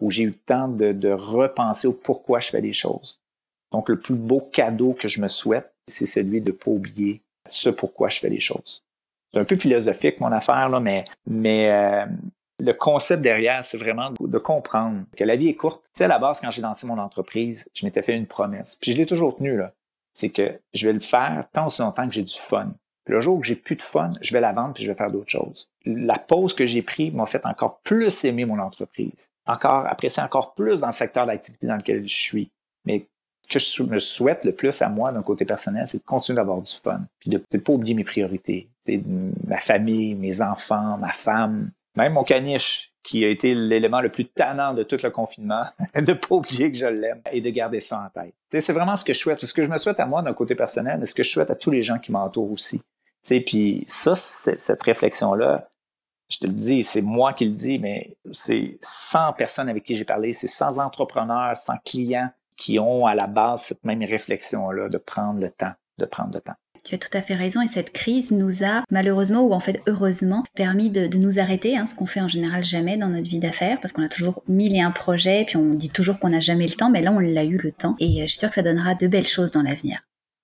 [0.00, 3.22] où j'ai eu le temps de, repenser au pourquoi je fais les choses.
[3.70, 7.22] Donc, le plus beau cadeau que je me souhaite, c'est celui de ne pas oublier
[7.46, 8.84] ce pourquoi je fais les choses.
[9.32, 12.06] C'est un peu philosophique, mon affaire, là, mais, mais euh,
[12.58, 15.82] le concept derrière, c'est vraiment de comprendre que la vie est courte.
[15.84, 18.76] Tu sais, à la base, quand j'ai lancé mon entreprise, je m'étais fait une promesse.
[18.76, 19.72] Puis je l'ai toujours tenue, là
[20.12, 22.72] c'est que je vais le faire tant aussi longtemps que j'ai du fun.
[23.06, 25.10] le jour où j'ai plus de fun, je vais la vendre puis je vais faire
[25.10, 25.70] d'autres choses.
[25.84, 30.54] La pause que j'ai prise m'a fait encore plus aimer mon entreprise, encore apprécier encore
[30.54, 32.50] plus dans le secteur d'activité dans lequel je suis.
[32.84, 33.06] Mais
[33.52, 36.60] que je me souhaite le plus à moi d'un côté personnel, c'est de continuer d'avoir
[36.60, 38.68] du fun, puis de ne pas oublier mes priorités.
[38.82, 39.00] C'est
[39.46, 44.26] ma famille, mes enfants, ma femme, même mon caniche qui a été l'élément le plus
[44.26, 48.04] tannant de tout le confinement, de pas oublier que je l'aime et de garder ça
[48.06, 48.34] en tête.
[48.50, 49.44] C'est vraiment ce que je souhaite.
[49.44, 51.50] Ce que je me souhaite à moi d'un côté personnel, mais ce que je souhaite
[51.50, 52.80] à tous les gens qui m'entourent aussi.
[53.24, 55.68] Puis ça, cette réflexion-là,
[56.28, 59.96] je te le dis, c'est moi qui le dis, mais c'est 100 personnes avec qui
[59.96, 64.88] j'ai parlé, c'est 100 entrepreneurs, 100 clients qui ont à la base cette même réflexion-là
[64.88, 66.54] de prendre le temps, de prendre le temps.
[66.84, 69.80] Tu as tout à fait raison et cette crise nous a malheureusement ou en fait
[69.86, 73.38] heureusement permis de, nous arrêter, hein, ce qu'on fait en général jamais dans notre vie
[73.38, 76.40] d'affaires parce qu'on a toujours mille et un projets puis on dit toujours qu'on n'a
[76.40, 78.48] jamais le temps, mais là on l'a eu le temps et euh, je suis sûre
[78.48, 80.00] que ça donnera de belles choses dans l'avenir.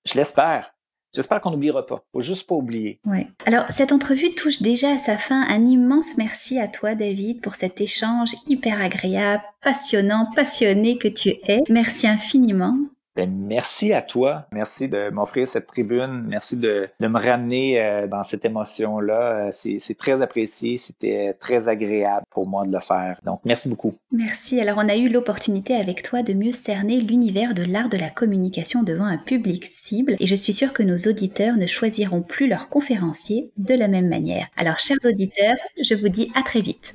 [0.06, 0.72] Je l'espère.
[1.14, 2.04] J'espère qu'on n'oubliera pas.
[2.12, 3.00] Faut juste pas oublier.
[3.06, 3.28] Ouais.
[3.46, 5.42] Alors, cette entrevue touche déjà à sa fin.
[5.48, 11.30] Un immense merci à toi, David, pour cet échange hyper agréable, passionnant, passionné que tu
[11.46, 11.62] es.
[11.68, 12.76] Merci infiniment.
[13.18, 14.46] Ben, merci à toi.
[14.52, 16.24] Merci de m'offrir cette tribune.
[16.28, 19.48] Merci de, me ramener euh, dans cette émotion-là.
[19.48, 20.76] Euh, c'est très apprécié.
[20.76, 23.18] C'était très agréable pour moi de le faire.
[23.24, 23.94] Donc, merci beaucoup.
[24.12, 24.60] Merci.
[24.60, 28.08] Alors on a eu l'opportunité avec toi de mieux cerner l'univers de l'art de la
[28.08, 32.46] communication devant un public cible et je suis sûre que nos auditeurs ne choisiront plus
[32.46, 34.46] leur conférencier de la même manière.
[34.56, 36.94] Alors chers auditeurs, je vous dis à très vite.